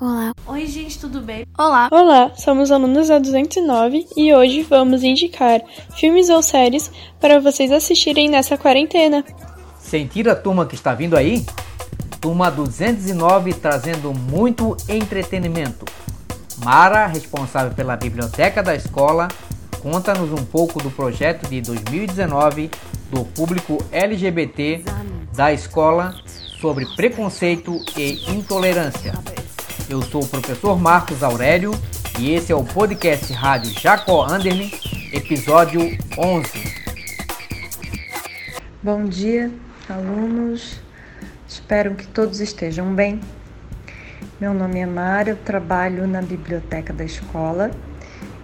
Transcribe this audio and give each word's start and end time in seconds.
Olá. 0.00 0.32
Oi, 0.46 0.66
gente, 0.66 0.98
tudo 0.98 1.20
bem? 1.20 1.44
Olá. 1.58 1.90
Olá, 1.92 2.32
somos 2.34 2.70
alunos 2.70 3.08
da 3.08 3.18
209 3.18 4.06
e 4.16 4.32
hoje 4.32 4.62
vamos 4.62 5.02
indicar 5.02 5.60
filmes 5.94 6.30
ou 6.30 6.40
séries 6.40 6.90
para 7.20 7.38
vocês 7.38 7.70
assistirem 7.70 8.30
nessa 8.30 8.56
quarentena. 8.56 9.22
Sentir 9.78 10.26
a 10.26 10.34
turma 10.34 10.64
que 10.64 10.74
está 10.74 10.94
vindo 10.94 11.18
aí? 11.18 11.44
Turma 12.18 12.50
209 12.50 13.52
trazendo 13.52 14.14
muito 14.14 14.74
entretenimento. 14.88 15.84
Mara, 16.64 17.06
responsável 17.06 17.74
pela 17.74 17.94
biblioteca 17.94 18.62
da 18.62 18.74
escola, 18.74 19.28
conta-nos 19.82 20.32
um 20.32 20.46
pouco 20.46 20.82
do 20.82 20.90
projeto 20.90 21.46
de 21.46 21.60
2019 21.60 22.70
do 23.10 23.22
público 23.26 23.76
LGBT 23.92 24.82
da 25.36 25.52
escola 25.52 26.14
sobre 26.58 26.86
preconceito 26.96 27.78
e 27.98 28.32
intolerância. 28.32 29.12
Eu 29.90 30.00
sou 30.02 30.22
o 30.22 30.28
professor 30.28 30.78
Marcos 30.78 31.20
Aurélio 31.20 31.72
e 32.16 32.30
esse 32.30 32.52
é 32.52 32.54
o 32.54 32.62
podcast 32.62 33.32
Rádio 33.32 33.72
Jacó 33.72 34.24
Anderlin, 34.24 34.70
episódio 35.12 35.80
11. 36.16 36.48
Bom 38.80 39.06
dia, 39.06 39.50
alunos. 39.88 40.80
Espero 41.48 41.96
que 41.96 42.06
todos 42.06 42.38
estejam 42.38 42.94
bem. 42.94 43.20
Meu 44.40 44.54
nome 44.54 44.78
é 44.78 44.86
Mara, 44.86 45.30
eu 45.30 45.36
trabalho 45.36 46.06
na 46.06 46.22
biblioteca 46.22 46.92
da 46.92 47.04
escola. 47.04 47.72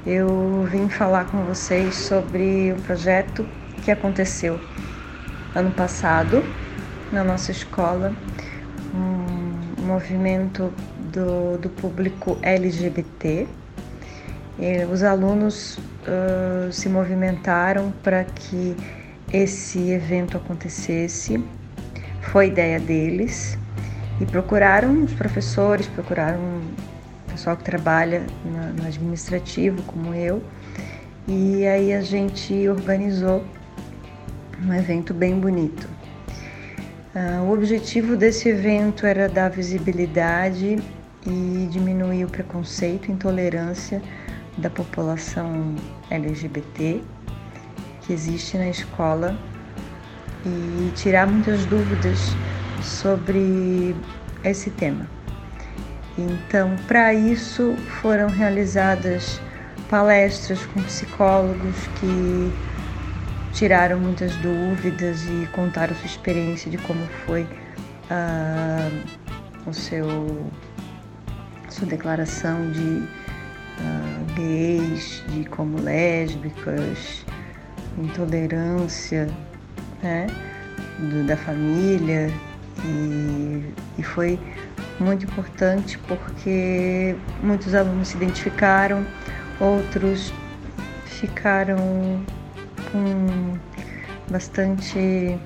Eu 0.04 0.66
vim 0.68 0.88
falar 0.88 1.26
com 1.26 1.44
vocês 1.44 1.94
sobre 1.94 2.72
o 2.72 2.82
projeto 2.82 3.46
que 3.84 3.92
aconteceu 3.92 4.58
ano 5.54 5.70
passado 5.70 6.42
na 7.12 7.22
nossa 7.22 7.52
escola, 7.52 8.12
um 8.92 9.86
movimento 9.86 10.72
do, 11.16 11.56
do 11.56 11.70
público 11.70 12.38
LGBT. 12.42 13.46
Os 14.92 15.02
alunos 15.02 15.78
uh, 15.78 16.70
se 16.70 16.88
movimentaram 16.88 17.92
para 18.02 18.24
que 18.24 18.76
esse 19.32 19.90
evento 19.90 20.36
acontecesse, 20.36 21.42
foi 22.20 22.48
ideia 22.48 22.78
deles, 22.78 23.58
e 24.20 24.24
procuraram 24.24 25.04
os 25.04 25.12
professores, 25.12 25.86
procuraram 25.88 26.40
o 26.40 27.32
pessoal 27.32 27.56
que 27.56 27.64
trabalha 27.64 28.22
no, 28.44 28.82
no 28.82 28.86
administrativo, 28.86 29.82
como 29.82 30.14
eu, 30.14 30.42
e 31.28 31.66
aí 31.66 31.92
a 31.92 32.00
gente 32.00 32.66
organizou 32.68 33.44
um 34.64 34.72
evento 34.72 35.12
bem 35.12 35.38
bonito. 35.38 35.86
Uh, 37.14 37.42
o 37.44 37.52
objetivo 37.52 38.16
desse 38.16 38.48
evento 38.48 39.06
era 39.06 39.28
dar 39.28 39.50
visibilidade 39.50 40.78
e 41.26 41.68
diminuir 41.70 42.24
o 42.24 42.28
preconceito 42.28 43.08
e 43.08 43.12
intolerância 43.12 44.00
da 44.58 44.70
população 44.70 45.74
LGBT 46.10 47.02
que 48.02 48.12
existe 48.12 48.56
na 48.56 48.68
escola 48.68 49.36
e 50.44 50.92
tirar 50.94 51.26
muitas 51.26 51.66
dúvidas 51.66 52.18
sobre 52.82 53.94
esse 54.44 54.70
tema. 54.70 55.06
Então, 56.16 56.76
para 56.86 57.12
isso 57.12 57.74
foram 58.00 58.28
realizadas 58.28 59.40
palestras 59.90 60.64
com 60.66 60.82
psicólogos 60.82 61.76
que 62.00 62.52
tiraram 63.52 63.98
muitas 63.98 64.34
dúvidas 64.36 65.22
e 65.24 65.48
contaram 65.52 65.94
sua 65.96 66.06
experiência 66.06 66.70
de 66.70 66.78
como 66.78 67.04
foi 67.26 67.42
uh, 67.42 69.02
o 69.66 69.74
seu 69.74 70.50
sua 71.76 71.86
declaração 71.86 72.70
de 72.70 72.80
uh, 72.80 74.34
gays, 74.34 75.22
de 75.28 75.44
como 75.44 75.78
lésbicas, 75.78 77.24
intolerância 77.98 79.28
né, 80.02 80.26
do, 80.98 81.26
da 81.26 81.36
família 81.36 82.30
e, 82.82 83.74
e 83.98 84.02
foi 84.02 84.38
muito 84.98 85.26
importante 85.26 85.98
porque 86.08 87.14
muitos 87.42 87.74
alunos 87.74 88.08
se 88.08 88.16
identificaram, 88.16 89.04
outros 89.60 90.32
ficaram 91.04 92.24
com 92.90 93.58
bastante 94.30 95.38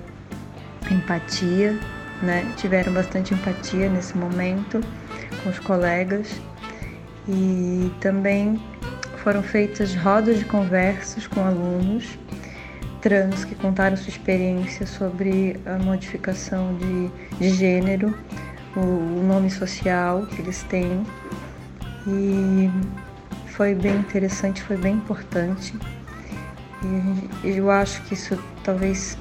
empatia, 0.90 1.76
né? 2.22 2.52
Tiveram 2.56 2.92
bastante 2.92 3.34
empatia 3.34 3.88
nesse 3.88 4.16
momento 4.16 4.80
com 5.42 5.50
os 5.50 5.58
colegas 5.58 6.40
e 7.28 7.90
também 8.00 8.60
foram 9.22 9.42
feitas 9.42 9.94
rodas 9.94 10.38
de 10.38 10.44
conversas 10.44 11.26
com 11.26 11.40
alunos 11.44 12.18
trans 13.00 13.44
que 13.44 13.54
contaram 13.54 13.96
sua 13.96 14.10
experiência 14.10 14.86
sobre 14.86 15.58
a 15.66 15.78
modificação 15.78 16.76
de, 16.76 17.08
de 17.38 17.50
gênero, 17.50 18.16
o, 18.76 18.80
o 18.80 19.22
nome 19.26 19.50
social 19.50 20.26
que 20.26 20.42
eles 20.42 20.62
têm. 20.64 21.04
E 22.06 22.70
foi 23.52 23.74
bem 23.74 23.96
interessante, 23.96 24.62
foi 24.62 24.76
bem 24.76 24.94
importante. 24.94 25.74
E 27.44 27.48
eu 27.56 27.70
acho 27.70 28.02
que 28.02 28.14
isso 28.14 28.38
talvez 28.64 29.18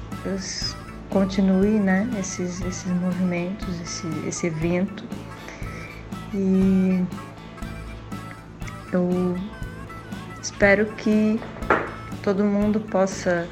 continue, 1.10 1.78
né, 1.78 2.08
esses, 2.18 2.60
esses 2.62 2.90
movimentos, 2.92 3.80
esse, 3.80 4.06
esse 4.26 4.46
evento. 4.46 5.04
E 6.32 7.04
eu 8.92 9.36
espero 10.40 10.86
que 10.94 11.40
todo 12.22 12.44
mundo 12.44 12.80
possa 12.80 13.48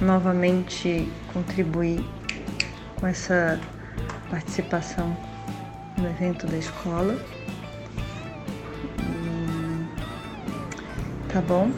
novamente 0.00 1.10
contribuir 1.32 2.04
com 3.00 3.06
essa 3.06 3.58
participação 4.30 5.16
no 5.98 6.08
evento 6.08 6.46
da 6.46 6.56
escola. 6.56 7.18
Tá 11.32 11.40
bom? 11.40 11.70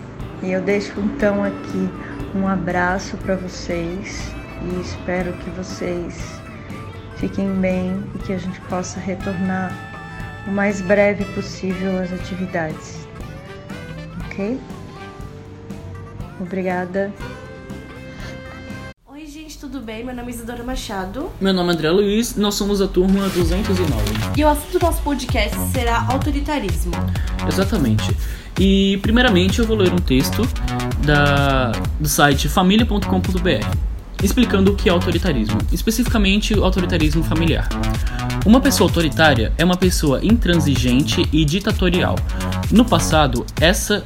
E 0.42 0.52
eu 0.52 0.62
deixo 0.62 1.00
então 1.00 1.42
aqui 1.42 1.88
um 2.34 2.46
abraço 2.46 3.16
para 3.16 3.36
vocês 3.36 4.30
e 4.62 4.80
espero 4.80 5.32
que 5.32 5.50
vocês 5.50 6.40
fiquem 7.18 7.52
bem 7.54 8.02
e 8.14 8.18
que 8.18 8.32
a 8.32 8.38
gente 8.38 8.60
possa 8.62 8.98
retornar 8.98 9.72
o 10.46 10.50
mais 10.50 10.80
breve 10.80 11.24
possível 11.34 12.00
às 12.00 12.12
atividades. 12.12 13.06
Ok? 14.26 14.58
Obrigada. 16.40 17.12
Oi, 19.06 19.26
gente, 19.26 19.58
tudo 19.58 19.80
bem? 19.80 20.04
Meu 20.04 20.14
nome 20.14 20.30
é 20.30 20.34
Isadora 20.34 20.62
Machado. 20.62 21.30
Meu 21.40 21.52
nome 21.52 21.70
é 21.70 21.74
André 21.74 21.90
Luiz, 21.90 22.36
nós 22.36 22.54
somos 22.54 22.80
a 22.80 22.86
turma 22.86 23.28
209. 23.28 23.92
E 24.36 24.44
o 24.44 24.48
assunto 24.48 24.78
do 24.78 24.86
nosso 24.86 25.02
podcast 25.02 25.56
será 25.72 26.06
autoritarismo. 26.08 26.92
Exatamente. 27.46 28.16
E 28.58 28.98
primeiramente 29.02 29.58
eu 29.58 29.66
vou 29.66 29.76
ler 29.76 29.92
um 29.92 29.98
texto 29.98 30.42
da, 31.04 31.72
do 32.00 32.08
site 32.08 32.48
família.com.br 32.48 33.87
explicando 34.22 34.72
o 34.72 34.74
que 34.74 34.88
é 34.88 34.92
autoritarismo, 34.92 35.58
especificamente 35.72 36.54
o 36.54 36.64
autoritarismo 36.64 37.22
familiar. 37.22 37.68
Uma 38.44 38.60
pessoa 38.60 38.88
autoritária 38.88 39.52
é 39.58 39.64
uma 39.64 39.76
pessoa 39.76 40.24
intransigente 40.24 41.26
e 41.32 41.44
ditatorial. 41.44 42.16
No 42.70 42.84
passado, 42.84 43.44
essa 43.60 44.02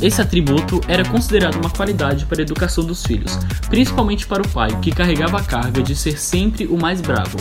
esse 0.00 0.20
atributo 0.20 0.80
era 0.88 1.04
considerado 1.04 1.56
uma 1.56 1.70
qualidade 1.70 2.26
para 2.26 2.40
a 2.40 2.42
educação 2.42 2.84
dos 2.84 3.04
filhos, 3.04 3.38
principalmente 3.68 4.26
para 4.26 4.42
o 4.42 4.48
pai, 4.48 4.76
que 4.80 4.90
carregava 4.90 5.38
a 5.38 5.42
carga 5.44 5.80
de 5.80 5.94
ser 5.94 6.18
sempre 6.18 6.66
o 6.66 6.76
mais 6.76 7.00
bravo, 7.00 7.36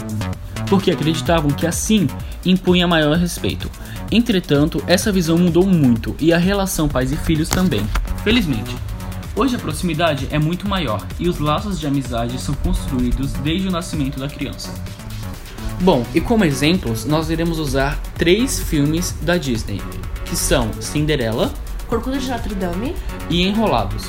porque 0.67 0.91
acreditavam 0.91 1.49
que 1.49 1.65
assim 1.65 2.07
impunha 2.45 2.87
maior 2.87 3.17
respeito. 3.17 3.69
Entretanto, 4.11 4.83
essa 4.85 5.11
visão 5.11 5.37
mudou 5.37 5.65
muito 5.65 6.15
e 6.19 6.31
a 6.31 6.37
relação 6.37 6.87
pais 6.87 7.11
e 7.11 7.17
filhos 7.17 7.49
também, 7.49 7.81
felizmente. 8.23 8.75
Hoje 9.33 9.55
a 9.55 9.59
proximidade 9.59 10.27
é 10.29 10.37
muito 10.37 10.67
maior 10.67 11.07
e 11.17 11.29
os 11.29 11.39
laços 11.39 11.79
de 11.79 11.87
amizade 11.87 12.37
são 12.37 12.53
construídos 12.55 13.31
desde 13.33 13.69
o 13.69 13.71
nascimento 13.71 14.19
da 14.19 14.27
criança. 14.27 14.73
Bom, 15.79 16.05
e 16.13 16.19
como 16.19 16.43
exemplos, 16.43 17.05
nós 17.05 17.29
iremos 17.29 17.57
usar 17.57 17.97
três 18.17 18.59
filmes 18.59 19.13
da 19.21 19.37
Disney, 19.37 19.81
que 20.25 20.35
são 20.35 20.69
Cinderela, 20.81 21.51
Corcunda 21.87 22.19
de 22.19 22.29
Notre 22.29 22.53
Dame 22.55 22.93
e 23.29 23.41
Enrolados. 23.41 24.03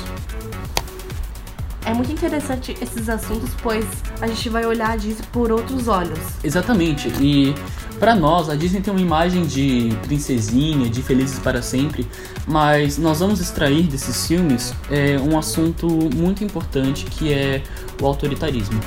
É 1.85 1.93
muito 1.93 2.11
interessante 2.11 2.75
esses 2.81 3.09
assuntos, 3.09 3.49
pois 3.61 3.85
a 4.21 4.27
gente 4.27 4.47
vai 4.47 4.65
olhar 4.65 4.91
a 4.91 4.95
Disney 4.95 5.25
por 5.33 5.51
outros 5.51 5.87
olhos. 5.89 6.17
Exatamente, 6.41 7.09
e 7.19 7.53
para 7.99 8.15
nós, 8.15 8.49
a 8.49 8.55
Disney 8.55 8.81
tem 8.81 8.93
uma 8.93 9.01
imagem 9.01 9.45
de 9.45 9.89
princesinha, 10.03 10.89
de 10.89 11.01
felizes 11.01 11.39
para 11.39 11.61
sempre, 11.61 12.07
mas 12.47 12.97
nós 12.97 13.19
vamos 13.19 13.41
extrair 13.41 13.83
desses 13.83 14.27
filmes 14.27 14.73
é, 14.89 15.17
um 15.19 15.37
assunto 15.37 15.87
muito 16.15 16.43
importante 16.43 17.05
que 17.05 17.33
é 17.33 17.61
o 18.01 18.05
autoritarismo. 18.05 18.79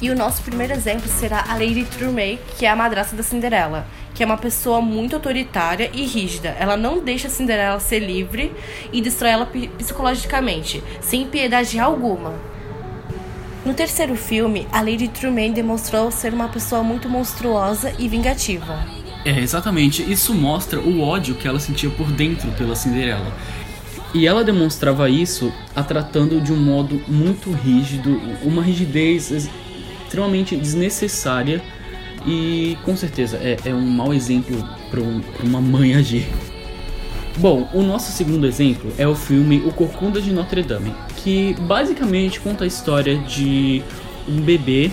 E 0.00 0.10
o 0.10 0.16
nosso 0.16 0.42
primeiro 0.42 0.74
exemplo 0.74 1.08
será 1.08 1.44
a 1.48 1.54
Lady 1.54 1.84
Trumay, 1.84 2.38
que 2.58 2.66
é 2.66 2.70
a 2.70 2.76
madrasta 2.76 3.16
da 3.16 3.22
Cinderela. 3.22 3.86
Que 4.16 4.22
é 4.22 4.26
uma 4.26 4.38
pessoa 4.38 4.80
muito 4.80 5.14
autoritária 5.14 5.90
e 5.92 6.06
rígida. 6.06 6.56
Ela 6.58 6.74
não 6.74 7.00
deixa 7.00 7.28
Cinderela 7.28 7.78
ser 7.78 7.98
livre 7.98 8.50
e 8.90 9.02
destrói 9.02 9.32
ela 9.32 9.46
psicologicamente, 9.76 10.82
sem 11.02 11.26
piedade 11.26 11.78
alguma. 11.78 12.32
No 13.62 13.74
terceiro 13.74 14.16
filme, 14.16 14.66
a 14.72 14.80
Lady 14.80 15.08
Truman 15.08 15.52
demonstrou 15.52 16.10
ser 16.10 16.32
uma 16.32 16.48
pessoa 16.48 16.82
muito 16.82 17.10
monstruosa 17.10 17.92
e 17.98 18.08
vingativa. 18.08 18.86
É, 19.22 19.38
exatamente. 19.38 20.10
Isso 20.10 20.32
mostra 20.32 20.80
o 20.80 21.02
ódio 21.02 21.34
que 21.34 21.46
ela 21.46 21.60
sentia 21.60 21.90
por 21.90 22.10
dentro 22.10 22.50
pela 22.52 22.74
Cinderela. 22.74 23.30
E 24.14 24.26
ela 24.26 24.42
demonstrava 24.42 25.10
isso 25.10 25.52
a 25.74 25.82
tratando 25.82 26.40
de 26.40 26.54
um 26.54 26.56
modo 26.56 27.02
muito 27.06 27.50
rígido, 27.50 28.18
uma 28.42 28.62
rigidez 28.62 29.30
extremamente 30.06 30.56
desnecessária 30.56 31.60
e 32.26 32.76
com 32.84 32.96
certeza 32.96 33.36
é, 33.36 33.56
é 33.64 33.74
um 33.74 33.86
mau 33.86 34.12
exemplo 34.12 34.56
para 34.90 35.00
um, 35.00 35.22
uma 35.42 35.60
mãe 35.60 35.94
agir. 35.94 36.26
Bom, 37.38 37.68
o 37.72 37.82
nosso 37.82 38.12
segundo 38.12 38.46
exemplo 38.46 38.90
é 38.96 39.06
o 39.06 39.14
filme 39.14 39.62
O 39.66 39.72
Corcunda 39.72 40.20
de 40.20 40.32
Notre 40.32 40.62
Dame, 40.62 40.94
que 41.16 41.54
basicamente 41.60 42.40
conta 42.40 42.64
a 42.64 42.66
história 42.66 43.18
de 43.18 43.82
um 44.26 44.40
bebê 44.40 44.90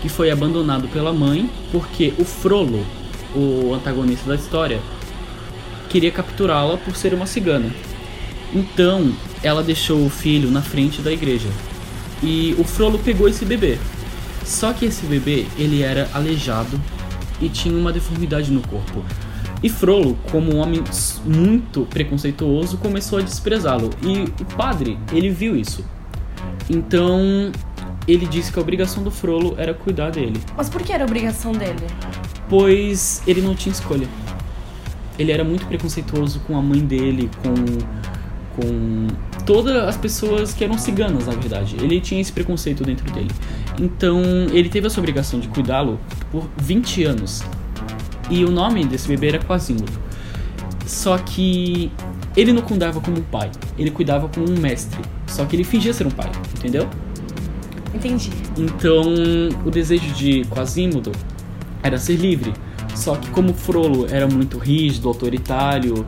que 0.00 0.08
foi 0.08 0.30
abandonado 0.30 0.88
pela 0.88 1.12
mãe 1.12 1.50
porque 1.72 2.14
o 2.16 2.24
Frollo, 2.24 2.86
o 3.34 3.74
antagonista 3.74 4.28
da 4.28 4.36
história, 4.36 4.80
queria 5.88 6.12
capturá-la 6.12 6.76
por 6.76 6.96
ser 6.96 7.12
uma 7.12 7.26
cigana. 7.26 7.70
Então, 8.54 9.12
ela 9.42 9.62
deixou 9.62 10.04
o 10.04 10.10
filho 10.10 10.50
na 10.50 10.62
frente 10.62 11.02
da 11.02 11.12
igreja. 11.12 11.48
E 12.22 12.54
o 12.58 12.64
Frollo 12.64 12.98
pegou 12.98 13.28
esse 13.28 13.44
bebê. 13.44 13.78
Só 14.50 14.72
que 14.72 14.84
esse 14.84 15.06
bebê, 15.06 15.46
ele 15.56 15.80
era 15.80 16.10
aleijado 16.12 16.78
e 17.40 17.48
tinha 17.48 17.72
uma 17.72 17.92
deformidade 17.92 18.50
no 18.50 18.60
corpo. 18.62 19.04
E 19.62 19.68
Frollo, 19.68 20.18
como 20.32 20.52
um 20.52 20.58
homem 20.58 20.82
muito 21.24 21.82
preconceituoso, 21.82 22.76
começou 22.78 23.20
a 23.20 23.22
desprezá-lo. 23.22 23.90
E 24.02 24.24
o 24.42 24.44
padre, 24.56 24.98
ele 25.12 25.30
viu 25.30 25.54
isso. 25.56 25.84
Então, 26.68 27.52
ele 28.08 28.26
disse 28.26 28.52
que 28.52 28.58
a 28.58 28.62
obrigação 28.62 29.04
do 29.04 29.10
Frollo 29.10 29.54
era 29.56 29.72
cuidar 29.72 30.10
dele. 30.10 30.40
Mas 30.56 30.68
por 30.68 30.82
que 30.82 30.92
era 30.92 31.04
a 31.04 31.06
obrigação 31.06 31.52
dele? 31.52 31.86
Pois 32.48 33.22
ele 33.28 33.40
não 33.40 33.54
tinha 33.54 33.72
escolha. 33.72 34.08
Ele 35.16 35.30
era 35.30 35.44
muito 35.44 35.64
preconceituoso 35.66 36.40
com 36.40 36.58
a 36.58 36.62
mãe 36.62 36.80
dele, 36.80 37.30
com 37.40 38.10
com 38.60 39.06
todas 39.46 39.76
as 39.76 39.96
pessoas 39.96 40.52
que 40.52 40.64
eram 40.64 40.76
ciganas, 40.78 41.26
na 41.26 41.34
verdade. 41.34 41.76
Ele 41.80 42.00
tinha 42.00 42.20
esse 42.20 42.32
preconceito 42.32 42.84
dentro 42.84 43.10
dele. 43.12 43.30
Então, 43.80 44.20
ele 44.52 44.68
teve 44.68 44.86
essa 44.86 45.00
obrigação 45.00 45.40
de 45.40 45.48
cuidá-lo 45.48 45.98
por 46.30 46.46
20 46.58 47.04
anos. 47.04 47.42
E 48.28 48.44
o 48.44 48.50
nome 48.50 48.84
desse 48.84 49.08
bebê 49.08 49.28
era 49.28 49.38
Quasimodo. 49.38 49.90
Só 50.86 51.16
que 51.16 51.90
ele 52.36 52.52
não 52.52 52.60
cuidava 52.60 53.00
como 53.00 53.18
um 53.18 53.22
pai, 53.22 53.50
ele 53.78 53.90
cuidava 53.90 54.28
como 54.28 54.50
um 54.50 54.60
mestre. 54.60 55.00
Só 55.26 55.46
que 55.46 55.56
ele 55.56 55.64
fingia 55.64 55.94
ser 55.94 56.06
um 56.06 56.10
pai, 56.10 56.30
entendeu? 56.58 56.88
Entendi. 57.94 58.30
Então, 58.56 59.02
o 59.64 59.70
desejo 59.70 60.12
de 60.14 60.44
Quasimodo 60.44 61.10
era 61.82 61.96
ser 61.96 62.16
livre. 62.16 62.52
Só 62.94 63.16
que 63.16 63.30
como 63.30 63.54
Frollo 63.54 64.06
era 64.10 64.28
muito 64.28 64.58
rígido, 64.58 65.08
autoritário 65.08 66.04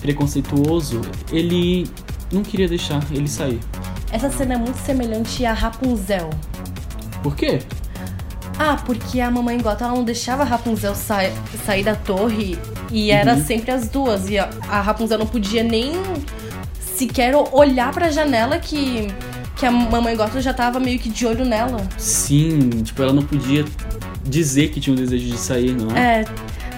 preconceituoso, 0.00 1.00
ele 1.32 1.86
não 2.30 2.42
queria 2.42 2.68
deixar 2.68 3.02
ele 3.10 3.28
sair. 3.28 3.58
Essa 4.12 4.30
cena 4.30 4.54
é 4.54 4.58
muito 4.58 4.76
semelhante 4.76 5.46
a 5.46 5.54
Rapunzel. 5.54 6.28
Por 7.24 7.34
quê? 7.34 7.58
Ah, 8.58 8.76
porque 8.84 9.18
a 9.18 9.30
mamãe 9.30 9.58
Gota 9.58 9.86
ela 9.86 9.94
não 9.94 10.04
deixava 10.04 10.42
a 10.42 10.46
Rapunzel 10.46 10.94
sa 10.94 11.20
sair 11.64 11.82
da 11.82 11.96
torre 11.96 12.58
e 12.92 13.10
era 13.10 13.32
uhum. 13.32 13.44
sempre 13.44 13.70
as 13.70 13.88
duas. 13.88 14.28
E 14.28 14.38
a, 14.38 14.50
a 14.68 14.82
Rapunzel 14.82 15.18
não 15.18 15.26
podia 15.26 15.64
nem 15.64 15.92
sequer 16.78 17.34
olhar 17.34 17.92
para 17.94 18.08
a 18.08 18.10
janela 18.10 18.58
que, 18.58 19.08
que 19.56 19.64
a 19.64 19.70
mamãe 19.70 20.14
Gota 20.14 20.38
já 20.42 20.52
tava 20.52 20.78
meio 20.78 20.98
que 20.98 21.08
de 21.08 21.26
olho 21.26 21.46
nela. 21.46 21.78
Sim, 21.96 22.68
tipo, 22.82 23.02
ela 23.02 23.14
não 23.14 23.22
podia 23.22 23.64
dizer 24.22 24.68
que 24.68 24.78
tinha 24.78 24.92
um 24.92 24.96
desejo 24.96 25.26
de 25.26 25.38
sair, 25.38 25.72
não 25.72 25.96
é? 25.96 26.20
É, 26.20 26.24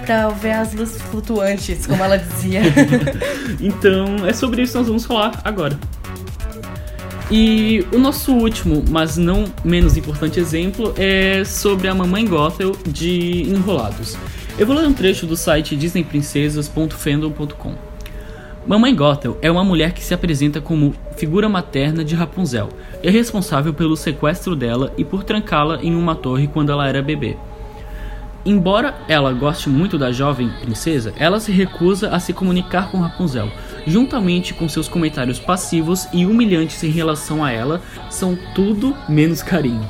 pra 0.05 0.29
ver 0.29 0.53
as 0.53 0.73
luzes 0.73 1.01
flutuantes, 1.01 1.85
como 1.85 2.01
ela 2.01 2.17
dizia. 2.17 2.61
então, 3.59 4.25
é 4.25 4.31
sobre 4.31 4.61
isso 4.61 4.71
que 4.71 4.77
nós 4.77 4.87
vamos 4.87 5.05
falar 5.05 5.41
agora. 5.43 5.77
E 7.29 7.85
o 7.93 7.97
nosso 7.97 8.33
último, 8.33 8.85
mas 8.89 9.17
não 9.17 9.43
menos 9.61 9.97
importante 9.97 10.39
exemplo 10.39 10.93
é 10.97 11.43
sobre 11.43 11.89
a 11.89 11.93
Mamãe 11.93 12.25
Gothel 12.25 12.71
de 12.87 13.41
Enrolados. 13.49 14.17
Eu 14.57 14.65
vou 14.65 14.73
ler 14.73 14.87
um 14.87 14.93
trecho 14.93 15.27
do 15.27 15.35
site 15.35 15.75
disneyprincesas.fandom.com. 15.75 17.75
Mamãe 18.65 18.95
Gothel 18.95 19.37
é 19.41 19.51
uma 19.51 19.63
mulher 19.63 19.91
que 19.91 20.03
se 20.03 20.13
apresenta 20.13 20.61
como 20.61 20.95
figura 21.17 21.49
materna 21.49 22.03
de 22.03 22.15
Rapunzel 22.15 22.69
e 23.03 23.07
é 23.07 23.11
responsável 23.11 23.73
pelo 23.73 23.97
sequestro 23.97 24.55
dela 24.55 24.93
e 24.97 25.03
por 25.03 25.25
trancá-la 25.25 25.83
em 25.83 25.95
uma 25.95 26.15
torre 26.15 26.47
quando 26.47 26.71
ela 26.71 26.87
era 26.87 27.01
bebê. 27.01 27.35
Embora 28.45 28.95
ela 29.09 29.33
goste 29.33 29.69
muito 29.69 29.97
da 29.97 30.13
jovem 30.13 30.49
princesa, 30.61 31.13
ela 31.17 31.37
se 31.37 31.51
recusa 31.51 32.09
a 32.09 32.19
se 32.19 32.31
comunicar 32.31 32.89
com 32.89 33.01
Rapunzel. 33.01 33.51
Juntamente 33.87 34.53
com 34.53 34.69
seus 34.69 34.87
comentários 34.87 35.39
passivos 35.39 36.07
e 36.13 36.25
humilhantes 36.25 36.83
em 36.83 36.91
relação 36.91 37.43
a 37.43 37.51
ela, 37.51 37.81
são 38.09 38.37
tudo 38.53 38.95
menos 39.09 39.41
carinho. 39.41 39.87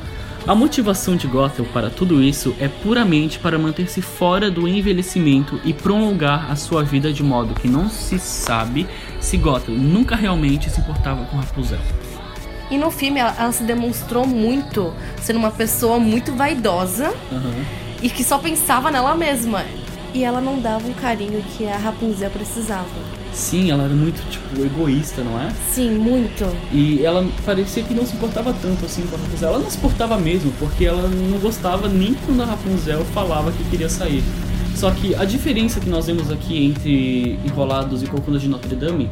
A 0.47 0.55
motivação 0.55 1.17
de 1.17 1.27
Gothel 1.27 1.65
para 1.73 1.89
tudo 1.89 2.23
isso 2.23 2.55
é 2.59 2.69
puramente 2.69 3.39
para 3.39 3.59
manter-se 3.59 4.01
fora 4.01 4.49
do 4.49 4.67
envelhecimento 4.67 5.59
e 5.65 5.73
prolongar 5.73 6.49
a 6.49 6.55
sua 6.55 6.83
vida 6.83 7.11
de 7.11 7.23
modo 7.23 7.53
que 7.53 7.67
não 7.67 7.89
se 7.89 8.17
sabe 8.17 8.87
se 9.19 9.35
Gothel 9.35 9.75
nunca 9.75 10.15
realmente 10.15 10.69
se 10.69 10.79
importava 10.79 11.25
com 11.25 11.35
Rapunzel. 11.35 11.79
E 12.71 12.77
no 12.77 12.91
filme 12.91 13.19
ela, 13.19 13.35
ela 13.37 13.51
se 13.51 13.63
demonstrou 13.63 14.25
muito 14.25 14.93
sendo 15.19 15.39
uma 15.39 15.51
pessoa 15.51 15.99
muito 15.99 16.33
vaidosa. 16.33 17.13
Uhum 17.31 17.87
e 18.01 18.09
que 18.09 18.23
só 18.23 18.37
pensava 18.37 18.91
nela 18.91 19.15
mesma. 19.15 19.65
E 20.13 20.23
ela 20.23 20.41
não 20.41 20.59
dava 20.59 20.87
o 20.87 20.93
carinho 20.95 21.43
que 21.55 21.67
a 21.67 21.77
Rapunzel 21.77 22.29
precisava. 22.29 23.16
Sim, 23.33 23.71
ela 23.71 23.83
era 23.83 23.93
muito, 23.93 24.19
tipo, 24.29 24.65
egoísta, 24.65 25.23
não 25.23 25.39
é? 25.39 25.51
Sim, 25.71 25.97
muito. 25.97 26.45
E 26.71 27.05
ela 27.05 27.25
parecia 27.45 27.83
que 27.83 27.93
não 27.93 28.05
se 28.05 28.15
importava 28.15 28.53
tanto 28.61 28.85
assim 28.85 29.03
com 29.03 29.15
a 29.15 29.19
Rapunzel. 29.19 29.49
Ela 29.49 29.59
não 29.59 29.69
se 29.69 29.77
importava 29.77 30.17
mesmo, 30.17 30.51
porque 30.59 30.85
ela 30.85 31.07
não 31.07 31.37
gostava 31.39 31.87
nem 31.87 32.13
quando 32.13 32.41
a 32.41 32.45
Rapunzel 32.45 33.05
falava 33.05 33.51
que 33.51 33.63
queria 33.65 33.89
sair. 33.89 34.23
Só 34.75 34.91
que 34.91 35.15
a 35.15 35.25
diferença 35.25 35.79
que 35.79 35.89
nós 35.89 36.05
vemos 36.05 36.31
aqui 36.31 36.65
entre 36.65 37.39
Enrolados 37.45 38.03
e 38.03 38.07
Corcunda 38.07 38.37
de 38.37 38.47
Notre 38.47 38.75
Dame 38.75 39.09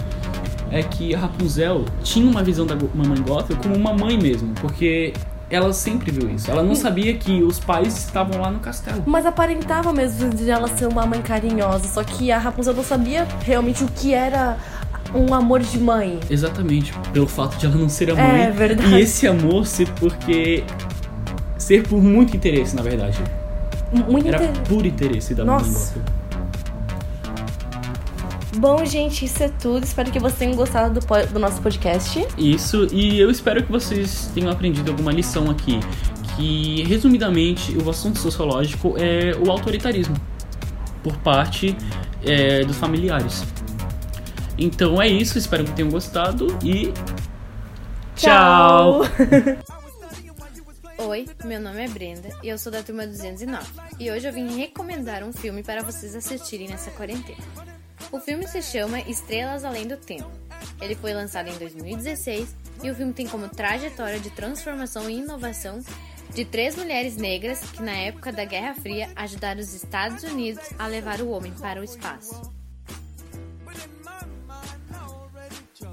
é 0.72 0.84
que 0.84 1.16
a 1.16 1.20
Rapunzel 1.20 1.86
tinha 2.04 2.30
uma 2.30 2.44
visão 2.44 2.66
da 2.66 2.76
mamãe 2.76 3.22
Gothel 3.22 3.58
como 3.58 3.76
uma 3.76 3.94
mãe 3.94 4.18
mesmo, 4.18 4.54
porque 4.62 5.14
ela 5.56 5.74
sempre 5.74 6.12
viu 6.12 6.30
isso. 6.30 6.50
Ela 6.50 6.62
não 6.62 6.76
sabia 6.76 7.14
que 7.16 7.42
os 7.42 7.60
pais 7.60 7.98
estavam 7.98 8.42
lá 8.42 8.52
no 8.52 8.60
castelo. 8.60 9.04
Mas 9.06 9.26
aparentava 9.26 9.94
mesmo 9.94 10.30
de 10.30 10.50
ela 10.50 10.68
ser 10.68 10.88
uma 10.88 11.06
mãe 11.06 11.22
carinhosa, 11.22 11.88
só 11.88 12.04
que 12.04 12.32
a 12.32 12.38
Rapunzel 12.38 12.74
não 12.74 12.84
sabia 12.84 13.28
realmente 13.42 13.84
o 13.84 13.88
que 13.88 14.14
era 14.14 14.58
um 15.14 15.34
amor 15.34 15.62
de 15.62 15.80
mãe. 15.80 16.20
Exatamente, 16.30 16.94
pelo 17.14 17.28
fato 17.28 17.58
de 17.58 17.66
ela 17.66 17.76
não 17.76 17.90
ser 17.90 18.12
a 18.12 18.16
mãe. 18.16 18.42
É 18.44 18.52
verdade. 18.52 18.96
E 18.96 19.00
esse 19.00 19.28
amor 19.28 19.66
ser 19.66 19.90
porque 19.94 20.64
ser 21.58 21.88
por 21.88 22.02
muito 22.02 22.36
interesse, 22.36 22.76
na 22.76 22.82
verdade. 22.82 23.18
Muito 23.92 24.28
Era 24.28 24.44
inter... 24.44 24.62
por 24.64 24.86
interesse 24.86 25.34
da 25.34 25.46
Nossa. 25.46 25.96
mãe. 25.96 26.06
Bom, 28.58 28.86
gente, 28.86 29.26
isso 29.26 29.44
é 29.44 29.50
tudo. 29.50 29.84
Espero 29.84 30.12
que 30.12 30.20
vocês 30.20 30.40
tenham 30.40 30.56
gostado 30.56 31.00
do, 31.00 31.06
do 31.34 31.40
nosso 31.40 31.62
podcast. 31.62 32.26
Isso, 32.38 32.88
e 32.92 33.20
eu 33.20 33.30
espero 33.30 33.64
que 33.64 33.72
vocês 33.72 34.32
tenham 34.34 34.50
aprendido 34.50 34.92
alguma 34.92 35.12
lição 35.12 35.50
aqui. 35.52 35.80
Que, 36.36 36.84
resumidamente, 36.84 37.78
o 37.78 37.90
assunto 37.90 38.20
sociológico 38.20 38.96
é 38.98 39.36
o 39.36 39.52
autoritarismo 39.52 40.16
por 41.04 41.18
parte 41.18 41.76
é, 42.24 42.64
dos 42.64 42.78
familiares. 42.78 43.44
Então 44.58 45.02
é 45.02 45.08
isso, 45.08 45.38
espero 45.38 45.66
que 45.66 45.72
tenham 45.72 45.92
gostado 45.92 46.58
e. 46.64 46.94
Tchau! 48.16 49.02
Oi, 50.98 51.28
meu 51.44 51.60
nome 51.60 51.84
é 51.84 51.88
Brenda 51.90 52.30
e 52.42 52.48
eu 52.48 52.58
sou 52.58 52.72
da 52.72 52.82
turma 52.82 53.06
209. 53.06 53.66
E 54.00 54.10
hoje 54.10 54.28
eu 54.28 54.34
vim 54.34 54.58
recomendar 54.58 55.24
um 55.24 55.34
filme 55.34 55.62
para 55.62 55.84
vocês 55.84 56.16
assistirem 56.16 56.70
nessa 56.70 56.90
quarentena. 56.92 57.65
O 58.16 58.20
filme 58.22 58.48
se 58.48 58.62
chama 58.62 59.02
Estrelas 59.02 59.66
Além 59.66 59.86
do 59.86 59.98
Tempo. 59.98 60.32
Ele 60.82 60.96
foi 60.96 61.14
lançado 61.14 61.50
em 61.50 61.58
2016 61.58 62.56
e 62.82 62.90
o 62.90 62.96
filme 62.96 63.12
tem 63.12 63.28
como 63.28 63.50
trajetória 63.50 64.22
de 64.22 64.30
transformação 64.30 65.10
e 65.10 65.18
inovação 65.18 65.82
de 66.34 66.46
três 66.46 66.78
mulheres 66.78 67.18
negras 67.18 67.60
que, 67.60 67.82
na 67.82 67.92
época 67.92 68.32
da 68.32 68.46
Guerra 68.46 68.74
Fria, 68.74 69.10
ajudaram 69.18 69.60
os 69.60 69.74
Estados 69.74 70.24
Unidos 70.24 70.64
a 70.80 70.88
levar 70.88 71.20
o 71.20 71.30
homem 71.30 71.52
para 71.56 71.82
o 71.82 71.84
espaço. 71.84 72.42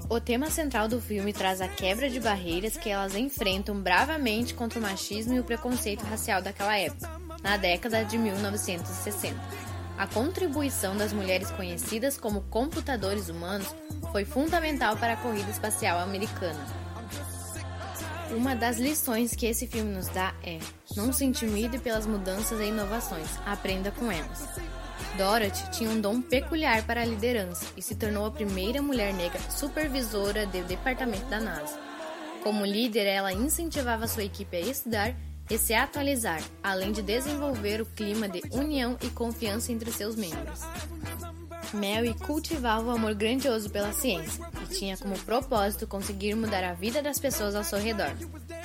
O 0.09 0.21
tema 0.21 0.49
central 0.49 0.87
do 0.87 1.01
filme 1.01 1.33
traz 1.33 1.59
a 1.59 1.67
quebra 1.67 2.09
de 2.09 2.21
barreiras 2.21 2.77
que 2.77 2.89
elas 2.89 3.17
enfrentam 3.17 3.75
bravamente 3.81 4.53
contra 4.53 4.79
o 4.79 4.81
machismo 4.81 5.33
e 5.33 5.41
o 5.41 5.43
preconceito 5.43 6.05
racial 6.05 6.41
daquela 6.41 6.77
época, 6.77 7.19
na 7.41 7.57
década 7.57 8.05
de 8.05 8.17
1960. 8.17 9.62
A 9.97 10.07
contribuição 10.07 10.97
das 10.97 11.13
mulheres 11.13 11.51
conhecidas 11.51 12.17
como 12.17 12.41
computadores 12.41 13.29
humanos 13.29 13.67
foi 14.11 14.25
fundamental 14.25 14.97
para 14.97 15.13
a 15.13 15.17
corrida 15.17 15.49
espacial 15.49 15.99
americana. 15.99 16.65
Uma 18.35 18.55
das 18.55 18.77
lições 18.77 19.35
que 19.35 19.45
esse 19.45 19.67
filme 19.67 19.93
nos 19.93 20.07
dá 20.07 20.33
é: 20.43 20.59
não 20.95 21.13
se 21.13 21.23
intimide 21.23 21.77
pelas 21.77 22.07
mudanças 22.07 22.59
e 22.59 22.65
inovações, 22.65 23.27
aprenda 23.45 23.91
com 23.91 24.11
elas. 24.11 24.47
Dorothy 25.17 25.69
tinha 25.69 25.89
um 25.89 26.01
dom 26.01 26.21
peculiar 26.21 26.83
para 26.83 27.01
a 27.01 27.05
liderança 27.05 27.65
e 27.77 27.81
se 27.81 27.93
tornou 27.93 28.25
a 28.25 28.31
primeira 28.31 28.81
mulher 28.81 29.13
negra 29.13 29.39
supervisora 29.51 30.47
do 30.47 30.63
departamento 30.63 31.25
da 31.25 31.39
NASA. 31.39 31.77
Como 32.41 32.65
líder, 32.65 33.05
ela 33.05 33.31
incentivava 33.31 34.07
sua 34.07 34.23
equipe 34.23 34.57
a 34.57 34.59
estudar 34.59 35.15
e 35.49 35.57
se 35.57 35.73
atualizar, 35.73 36.41
além 36.63 36.91
de 36.91 37.01
desenvolver 37.01 37.81
o 37.81 37.85
clima 37.85 38.27
de 38.27 38.41
união 38.51 38.97
e 39.01 39.09
confiança 39.09 39.71
entre 39.71 39.91
seus 39.91 40.15
membros. 40.15 40.61
Mary 41.73 42.13
cultivava 42.13 42.87
o 42.87 42.91
amor 42.91 43.15
grandioso 43.15 43.69
pela 43.69 43.93
ciência 43.93 44.45
e 44.63 44.73
tinha 44.73 44.95
como 44.97 45.17
propósito 45.19 45.87
conseguir 45.87 46.35
mudar 46.35 46.63
a 46.63 46.73
vida 46.73 47.01
das 47.01 47.19
pessoas 47.19 47.55
ao 47.55 47.63
seu 47.63 47.79
redor. 47.79 48.11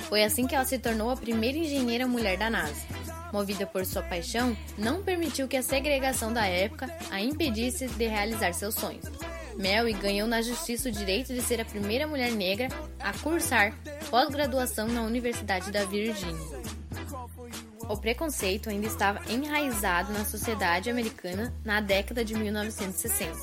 Foi 0.07 0.23
assim 0.23 0.45
que 0.45 0.55
ela 0.55 0.65
se 0.65 0.77
tornou 0.77 1.09
a 1.09 1.17
primeira 1.17 1.57
engenheira 1.57 2.07
mulher 2.07 2.37
da 2.37 2.49
NASA. 2.49 2.81
Movida 3.31 3.65
por 3.65 3.85
sua 3.85 4.01
paixão, 4.01 4.55
não 4.77 5.03
permitiu 5.03 5.47
que 5.47 5.57
a 5.57 5.63
segregação 5.63 6.33
da 6.33 6.45
época 6.45 6.89
a 7.11 7.21
impedisse 7.21 7.87
de 7.87 8.07
realizar 8.07 8.53
seus 8.53 8.75
sonhos. 8.75 9.05
Mary 9.59 9.91
ganhou 9.91 10.25
na 10.25 10.41
justiça 10.41 10.87
o 10.87 10.91
direito 10.91 11.33
de 11.33 11.41
ser 11.41 11.59
a 11.59 11.65
primeira 11.65 12.07
mulher 12.07 12.31
negra 12.31 12.69
a 12.97 13.11
cursar 13.11 13.73
pós-graduação 14.09 14.87
na 14.87 15.01
Universidade 15.01 15.69
da 15.69 15.83
Virgínia. 15.83 16.59
O 17.89 17.97
preconceito 17.97 18.69
ainda 18.69 18.87
estava 18.87 19.19
enraizado 19.29 20.13
na 20.13 20.23
sociedade 20.23 20.89
americana 20.89 21.53
na 21.65 21.81
década 21.81 22.23
de 22.23 22.35
1960. 22.35 23.35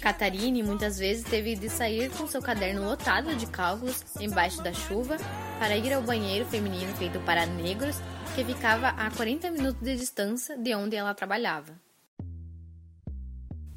Catarine 0.00 0.62
muitas 0.62 0.98
vezes 0.98 1.24
teve 1.24 1.54
de 1.56 1.68
sair 1.68 2.10
com 2.10 2.26
seu 2.26 2.40
caderno 2.40 2.84
lotado 2.86 3.34
de 3.36 3.46
cálculos 3.46 4.02
embaixo 4.18 4.62
da 4.62 4.72
chuva 4.72 5.18
para 5.58 5.76
ir 5.76 5.92
ao 5.92 6.02
banheiro 6.02 6.46
feminino 6.46 6.94
feito 6.96 7.20
para 7.20 7.44
negros 7.44 7.96
que 8.34 8.44
ficava 8.44 8.88
a 8.88 9.10
40 9.10 9.50
minutos 9.50 9.82
de 9.82 9.94
distância 9.94 10.56
de 10.56 10.74
onde 10.74 10.96
ela 10.96 11.12
trabalhava. 11.12 11.83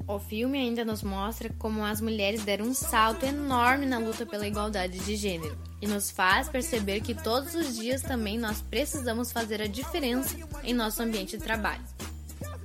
O 0.08 0.18
filme 0.18 0.56
ainda 0.56 0.86
nos 0.86 1.02
mostra 1.02 1.50
como 1.58 1.84
as 1.84 2.00
mulheres 2.00 2.42
deram 2.42 2.64
um 2.64 2.72
salto 2.72 3.26
enorme 3.26 3.84
na 3.84 3.98
luta 3.98 4.24
pela 4.24 4.48
igualdade 4.48 4.98
de 5.00 5.14
gênero 5.14 5.54
e 5.82 5.86
nos 5.86 6.10
faz 6.10 6.48
perceber 6.48 7.02
que 7.02 7.14
todos 7.14 7.54
os 7.54 7.76
dias 7.76 8.00
também 8.00 8.38
nós 8.38 8.62
precisamos 8.62 9.30
fazer 9.30 9.60
a 9.60 9.66
diferença 9.66 10.34
em 10.64 10.72
nosso 10.72 11.02
ambiente 11.02 11.36
de 11.36 11.44
trabalho. 11.44 11.84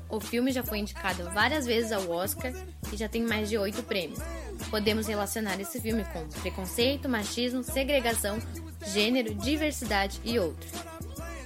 O 0.08 0.22
filme 0.22 0.54
já 0.54 0.64
foi 0.64 0.78
indicado 0.78 1.30
várias 1.32 1.66
vezes 1.66 1.92
ao 1.92 2.10
Oscar 2.10 2.54
e 2.94 2.96
já 2.96 3.10
tem 3.10 3.22
mais 3.24 3.50
de 3.50 3.58
oito 3.58 3.84
prêmios. 3.84 4.20
Podemos 4.70 5.06
relacionar 5.06 5.60
esse 5.60 5.82
filme 5.82 6.06
com 6.06 6.26
preconceito, 6.40 7.10
machismo, 7.10 7.62
segregação, 7.62 8.40
gênero, 8.86 9.36
diversidade 9.36 10.22
e 10.24 10.40
outros. 10.40 10.72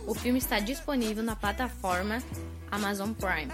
O 0.06 0.14
filme 0.14 0.38
está 0.38 0.60
disponível 0.60 1.24
na 1.24 1.36
plataforma 1.36 2.22
Amazon 2.70 3.14
Prime. 3.14 3.52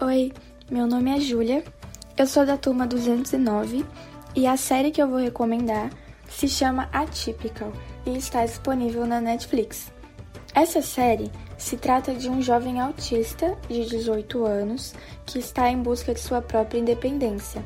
Oi, 0.00 0.32
meu 0.68 0.88
nome 0.88 1.16
é 1.16 1.20
Júlia, 1.20 1.62
eu 2.18 2.26
sou 2.26 2.44
da 2.44 2.56
turma 2.56 2.84
209 2.84 3.86
e 4.34 4.44
a 4.44 4.56
série 4.56 4.90
que 4.90 5.00
eu 5.00 5.06
vou 5.06 5.20
recomendar 5.20 5.88
se 6.28 6.48
chama 6.48 6.88
Atypical 6.92 7.72
e 8.04 8.16
está 8.16 8.44
disponível 8.44 9.06
na 9.06 9.20
Netflix. 9.20 9.92
Essa 10.52 10.82
série 10.82 11.30
se 11.56 11.76
trata 11.76 12.12
de 12.12 12.28
um 12.28 12.42
jovem 12.42 12.80
autista 12.80 13.56
de 13.68 13.84
18 13.84 14.44
anos 14.44 14.96
que 15.24 15.38
está 15.38 15.70
em 15.70 15.80
busca 15.80 16.12
de 16.12 16.18
sua 16.18 16.42
própria 16.42 16.80
independência. 16.80 17.64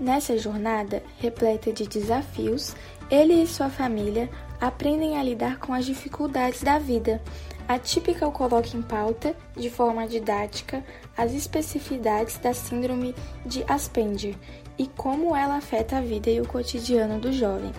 Nessa 0.00 0.36
jornada, 0.36 1.00
repleta 1.20 1.72
de 1.72 1.86
desafios, 1.86 2.74
ele 3.08 3.40
e 3.40 3.46
sua 3.46 3.70
família 3.70 4.28
aprendem 4.60 5.16
a 5.16 5.22
lidar 5.22 5.60
com 5.60 5.72
as 5.72 5.86
dificuldades 5.86 6.60
da 6.60 6.80
vida, 6.80 7.22
a 7.68 7.78
Typical 7.78 8.32
coloca 8.32 8.74
em 8.74 8.80
pauta, 8.80 9.36
de 9.54 9.68
forma 9.68 10.08
didática, 10.08 10.82
as 11.14 11.34
especificidades 11.34 12.38
da 12.38 12.54
Síndrome 12.54 13.14
de 13.44 13.62
Asperger 13.68 14.34
e 14.78 14.86
como 14.86 15.36
ela 15.36 15.56
afeta 15.56 15.98
a 15.98 16.00
vida 16.00 16.30
e 16.30 16.40
o 16.40 16.48
cotidiano 16.48 17.20
do 17.20 17.30
jovem. 17.30 17.70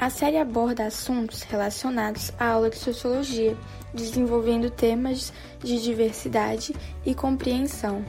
A 0.00 0.10
série 0.10 0.36
aborda 0.36 0.84
assuntos 0.84 1.42
relacionados 1.42 2.32
à 2.38 2.48
aula 2.48 2.68
de 2.68 2.76
sociologia, 2.76 3.56
desenvolvendo 3.94 4.68
temas 4.68 5.32
de 5.60 5.80
diversidade 5.80 6.74
e 7.04 7.14
compreensão. 7.14 8.04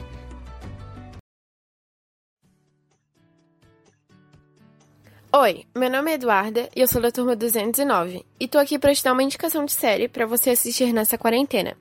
Oi, 5.40 5.64
meu 5.72 5.88
nome 5.88 6.10
é 6.10 6.14
Eduarda 6.14 6.68
e 6.74 6.80
eu 6.80 6.88
sou 6.88 7.00
da 7.00 7.12
turma 7.12 7.36
209 7.36 8.26
e 8.40 8.48
tô 8.48 8.58
aqui 8.58 8.76
para 8.76 8.92
te 8.92 9.04
dar 9.04 9.12
uma 9.12 9.22
indicação 9.22 9.64
de 9.64 9.70
série 9.70 10.08
para 10.08 10.26
você 10.26 10.50
assistir 10.50 10.92
nessa 10.92 11.16
quarentena. 11.16 11.76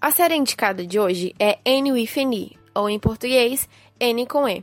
A 0.00 0.12
série 0.12 0.36
indicada 0.36 0.86
de 0.86 1.00
hoje 1.00 1.34
é 1.36 1.58
Annie 1.66 1.90
with 1.90 2.10
Annie, 2.16 2.56
ou 2.72 2.88
em 2.88 3.00
português, 3.00 3.68
Annie 4.00 4.28
com 4.28 4.48
E. 4.48 4.62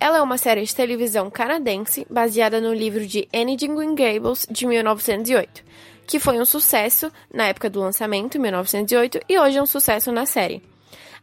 Ela 0.00 0.18
é 0.18 0.20
uma 0.20 0.36
série 0.36 0.64
de 0.64 0.74
televisão 0.74 1.30
canadense 1.30 2.04
baseada 2.10 2.60
no 2.60 2.74
livro 2.74 3.06
de 3.06 3.28
Annie 3.32 3.54
de 3.54 3.68
Green 3.68 3.94
Gables 3.94 4.44
de 4.50 4.66
1908, 4.66 5.62
que 6.04 6.18
foi 6.18 6.40
um 6.40 6.44
sucesso 6.44 7.12
na 7.32 7.46
época 7.46 7.70
do 7.70 7.78
lançamento, 7.78 8.36
em 8.36 8.40
1908, 8.40 9.20
e 9.28 9.38
hoje 9.38 9.56
é 9.56 9.62
um 9.62 9.66
sucesso 9.66 10.10
na 10.10 10.26
série. 10.26 10.60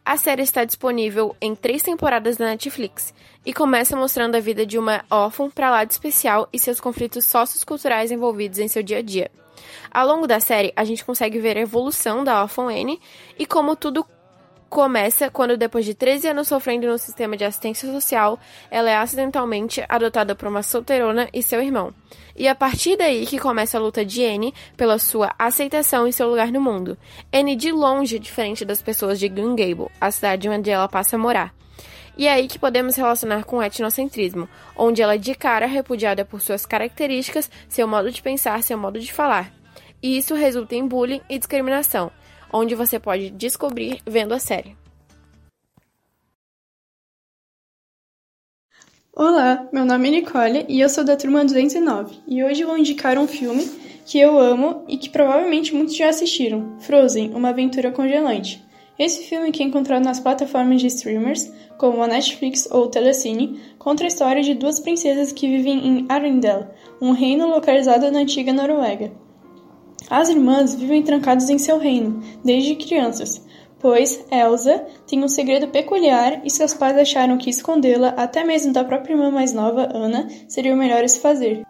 A 0.06 0.16
série 0.16 0.42
está 0.42 0.64
disponível 0.64 1.34
em 1.40 1.52
três 1.52 1.82
temporadas 1.82 2.36
da 2.36 2.44
Netflix 2.44 3.12
e 3.44 3.52
começa 3.52 3.96
mostrando 3.96 4.36
a 4.36 4.40
vida 4.40 4.64
de 4.64 4.78
uma 4.78 5.04
órfã 5.10 5.50
para 5.50 5.68
lá 5.68 5.82
de 5.82 5.94
especial 5.94 6.48
e 6.52 6.60
seus 6.60 6.78
conflitos 6.78 7.24
socioculturais 7.24 8.12
envolvidos 8.12 8.60
em 8.60 8.68
seu 8.68 8.84
dia 8.84 8.98
a 8.98 9.02
dia. 9.02 9.32
Ao 9.90 10.06
longo 10.06 10.28
da 10.28 10.38
série, 10.38 10.72
a 10.76 10.84
gente 10.84 11.04
consegue 11.04 11.40
ver 11.40 11.56
a 11.56 11.62
evolução 11.62 12.22
da 12.22 12.40
órfã 12.40 12.66
Anne 12.66 13.00
e 13.36 13.44
como 13.44 13.74
tudo 13.74 14.06
começa 14.68 15.30
quando, 15.30 15.56
depois 15.56 15.84
de 15.84 15.94
13 15.94 16.28
anos 16.28 16.48
sofrendo 16.48 16.86
no 16.86 16.98
sistema 16.98 17.36
de 17.36 17.44
assistência 17.44 17.90
social, 17.90 18.38
ela 18.70 18.90
é 18.90 18.96
acidentalmente 18.96 19.84
adotada 19.88 20.34
por 20.34 20.48
uma 20.48 20.62
solteirona 20.62 21.28
e 21.32 21.42
seu 21.42 21.62
irmão. 21.62 21.92
E 22.36 22.46
é 22.46 22.50
a 22.50 22.54
partir 22.54 22.96
daí 22.96 23.26
que 23.26 23.38
começa 23.38 23.78
a 23.78 23.80
luta 23.80 24.04
de 24.04 24.24
Anne 24.24 24.52
pela 24.76 24.98
sua 24.98 25.34
aceitação 25.38 26.06
e 26.06 26.12
seu 26.12 26.28
lugar 26.28 26.52
no 26.52 26.60
mundo. 26.60 26.98
Anne 27.32 27.56
de 27.56 27.72
longe 27.72 28.18
diferente 28.18 28.64
das 28.64 28.82
pessoas 28.82 29.18
de 29.18 29.28
Green 29.28 29.56
Gable, 29.56 29.90
a 30.00 30.10
cidade 30.10 30.48
onde 30.48 30.70
ela 30.70 30.88
passa 30.88 31.16
a 31.16 31.18
morar. 31.18 31.54
E 32.18 32.26
é 32.26 32.32
aí 32.32 32.48
que 32.48 32.58
podemos 32.58 32.96
relacionar 32.96 33.44
com 33.44 33.58
o 33.58 33.62
etnocentrismo, 33.62 34.48
onde 34.74 35.02
ela 35.02 35.14
é 35.14 35.18
de 35.18 35.34
cara 35.34 35.66
repudiada 35.66 36.24
por 36.24 36.40
suas 36.40 36.64
características, 36.64 37.50
seu 37.68 37.86
modo 37.86 38.10
de 38.10 38.22
pensar, 38.22 38.62
seu 38.62 38.78
modo 38.78 38.98
de 38.98 39.12
falar. 39.12 39.52
E 40.02 40.16
isso 40.16 40.34
resulta 40.34 40.74
em 40.74 40.86
bullying 40.86 41.20
e 41.28 41.38
discriminação, 41.38 42.10
onde 42.52 42.74
você 42.74 42.98
pode 42.98 43.30
descobrir 43.30 44.00
vendo 44.06 44.32
a 44.32 44.38
série. 44.38 44.76
Olá, 49.14 49.66
meu 49.72 49.86
nome 49.86 50.08
é 50.08 50.10
Nicole 50.10 50.66
e 50.68 50.78
eu 50.78 50.88
sou 50.90 51.02
da 51.02 51.16
turma 51.16 51.44
209 51.44 52.18
e 52.28 52.44
hoje 52.44 52.64
vou 52.64 52.76
indicar 52.76 53.18
um 53.18 53.26
filme 53.26 53.64
que 54.04 54.20
eu 54.20 54.38
amo 54.38 54.84
e 54.86 54.98
que 54.98 55.08
provavelmente 55.08 55.74
muitos 55.74 55.96
já 55.96 56.10
assistiram, 56.10 56.78
Frozen, 56.80 57.32
uma 57.34 57.48
aventura 57.48 57.90
congelante. 57.90 58.62
Esse 58.98 59.24
filme, 59.24 59.52
que 59.52 59.62
é 59.62 59.66
encontrado 59.66 60.04
nas 60.04 60.20
plataformas 60.20 60.80
de 60.80 60.86
streamers, 60.86 61.52
como 61.76 62.02
a 62.02 62.06
Netflix 62.06 62.68
ou 62.70 62.84
o 62.84 62.88
Telecine, 62.88 63.60
conta 63.78 64.04
a 64.04 64.06
história 64.06 64.42
de 64.42 64.54
duas 64.54 64.80
princesas 64.80 65.32
que 65.32 65.48
vivem 65.48 65.86
em 65.86 66.06
Arendelle, 66.08 66.66
um 67.00 67.12
reino 67.12 67.46
localizado 67.46 68.10
na 68.10 68.20
antiga 68.20 68.52
Noruega. 68.52 69.12
As 70.08 70.28
irmãs 70.28 70.74
vivem 70.74 71.02
trancadas 71.02 71.50
em 71.50 71.58
seu 71.58 71.78
reino, 71.78 72.22
desde 72.44 72.76
crianças, 72.76 73.42
pois 73.80 74.24
Elsa 74.30 74.84
tem 75.06 75.22
um 75.22 75.28
segredo 75.28 75.68
peculiar 75.68 76.40
e 76.44 76.50
seus 76.50 76.72
pais 76.74 76.96
acharam 76.96 77.36
que 77.36 77.50
escondê-la 77.50 78.08
até 78.10 78.44
mesmo 78.44 78.72
da 78.72 78.84
própria 78.84 79.14
irmã 79.14 79.30
mais 79.30 79.52
nova, 79.52 79.88
Ana, 79.92 80.28
seria 80.48 80.74
o 80.74 80.76
melhor 80.76 81.02
a 81.02 81.08
se 81.08 81.20
fazer. 81.20 81.64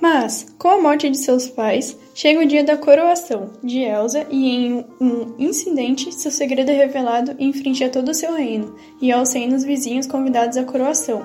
Mas, 0.00 0.46
com 0.58 0.66
a 0.66 0.80
morte 0.82 1.08
de 1.08 1.16
seus 1.16 1.48
pais, 1.48 1.96
chega 2.12 2.40
o 2.40 2.46
dia 2.46 2.64
da 2.64 2.76
coroação 2.76 3.52
de 3.62 3.82
Elsa 3.82 4.26
e 4.30 4.48
em 4.48 4.84
um 5.00 5.34
incidente, 5.38 6.12
seu 6.12 6.30
segredo 6.30 6.70
é 6.70 6.74
revelado 6.74 7.36
em 7.38 7.52
frente 7.52 7.84
a 7.84 7.88
todo 7.88 8.08
o 8.08 8.14
seu 8.14 8.34
reino 8.34 8.74
e 9.00 9.12
aos 9.12 9.32
reinos 9.32 9.62
vizinhos 9.62 10.08
convidados 10.08 10.56
à 10.56 10.64
coroação. 10.64 11.22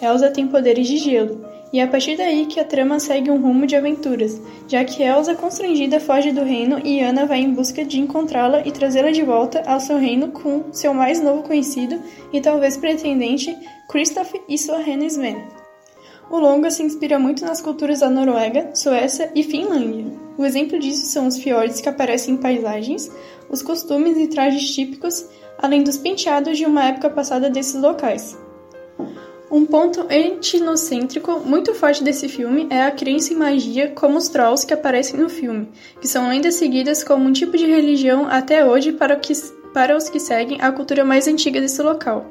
Elsa 0.00 0.30
tem 0.30 0.46
poderes 0.46 0.86
de 0.86 0.98
gelo, 0.98 1.44
e 1.72 1.78
é 1.78 1.82
a 1.82 1.88
partir 1.88 2.16
daí 2.16 2.46
que 2.46 2.58
a 2.58 2.64
trama 2.64 2.98
segue 2.98 3.30
um 3.30 3.40
rumo 3.40 3.66
de 3.66 3.76
aventuras, 3.76 4.40
já 4.66 4.84
que 4.84 5.02
Elsa, 5.02 5.34
constrangida, 5.34 6.00
foge 6.00 6.32
do 6.32 6.42
reino 6.42 6.80
e 6.84 7.00
Anna 7.00 7.26
vai 7.26 7.40
em 7.40 7.52
busca 7.52 7.84
de 7.84 8.00
encontrá-la 8.00 8.66
e 8.66 8.72
trazê-la 8.72 9.10
de 9.10 9.22
volta 9.22 9.62
ao 9.66 9.78
seu 9.78 9.96
reino 9.96 10.28
com 10.28 10.72
seu 10.72 10.92
mais 10.92 11.22
novo 11.22 11.42
conhecido 11.42 12.00
e 12.32 12.40
talvez 12.40 12.76
pretendente, 12.76 13.56
Kristoff 13.88 14.40
e 14.48 14.58
sua 14.58 14.78
reina 14.78 15.04
Sven. 15.06 15.36
O 16.28 16.38
longa 16.38 16.70
se 16.70 16.82
inspira 16.82 17.18
muito 17.18 17.44
nas 17.44 17.60
culturas 17.60 18.00
da 18.00 18.08
Noruega, 18.08 18.70
Suécia 18.74 19.30
e 19.34 19.42
Finlândia. 19.42 20.06
O 20.38 20.44
exemplo 20.44 20.78
disso 20.78 21.06
são 21.06 21.26
os 21.26 21.36
fiordes 21.36 21.80
que 21.80 21.88
aparecem 21.88 22.34
em 22.34 22.36
paisagens, 22.36 23.10
os 23.48 23.62
costumes 23.62 24.16
e 24.16 24.28
trajes 24.28 24.72
típicos, 24.72 25.26
além 25.58 25.82
dos 25.82 25.98
penteados 25.98 26.56
de 26.56 26.64
uma 26.64 26.84
época 26.84 27.10
passada 27.10 27.50
desses 27.50 27.80
locais. 27.80 28.38
Um 29.50 29.66
ponto 29.66 30.06
etnocêntrico 30.08 31.40
muito 31.40 31.74
forte 31.74 32.04
desse 32.04 32.28
filme 32.28 32.68
é 32.70 32.84
a 32.84 32.90
crença 32.92 33.32
em 33.32 33.36
magia 33.36 33.90
como 33.90 34.16
os 34.16 34.28
trolls 34.28 34.64
que 34.64 34.72
aparecem 34.72 35.18
no 35.18 35.28
filme, 35.28 35.68
que 36.00 36.06
são 36.06 36.28
lendas 36.28 36.54
seguidas 36.54 37.02
como 37.02 37.24
um 37.24 37.32
tipo 37.32 37.56
de 37.56 37.66
religião 37.66 38.28
até 38.30 38.64
hoje 38.64 38.92
para, 38.92 39.16
que, 39.16 39.32
para 39.74 39.96
os 39.96 40.08
que 40.08 40.20
seguem 40.20 40.60
a 40.60 40.70
cultura 40.70 41.04
mais 41.04 41.26
antiga 41.26 41.60
desse 41.60 41.82
local. 41.82 42.30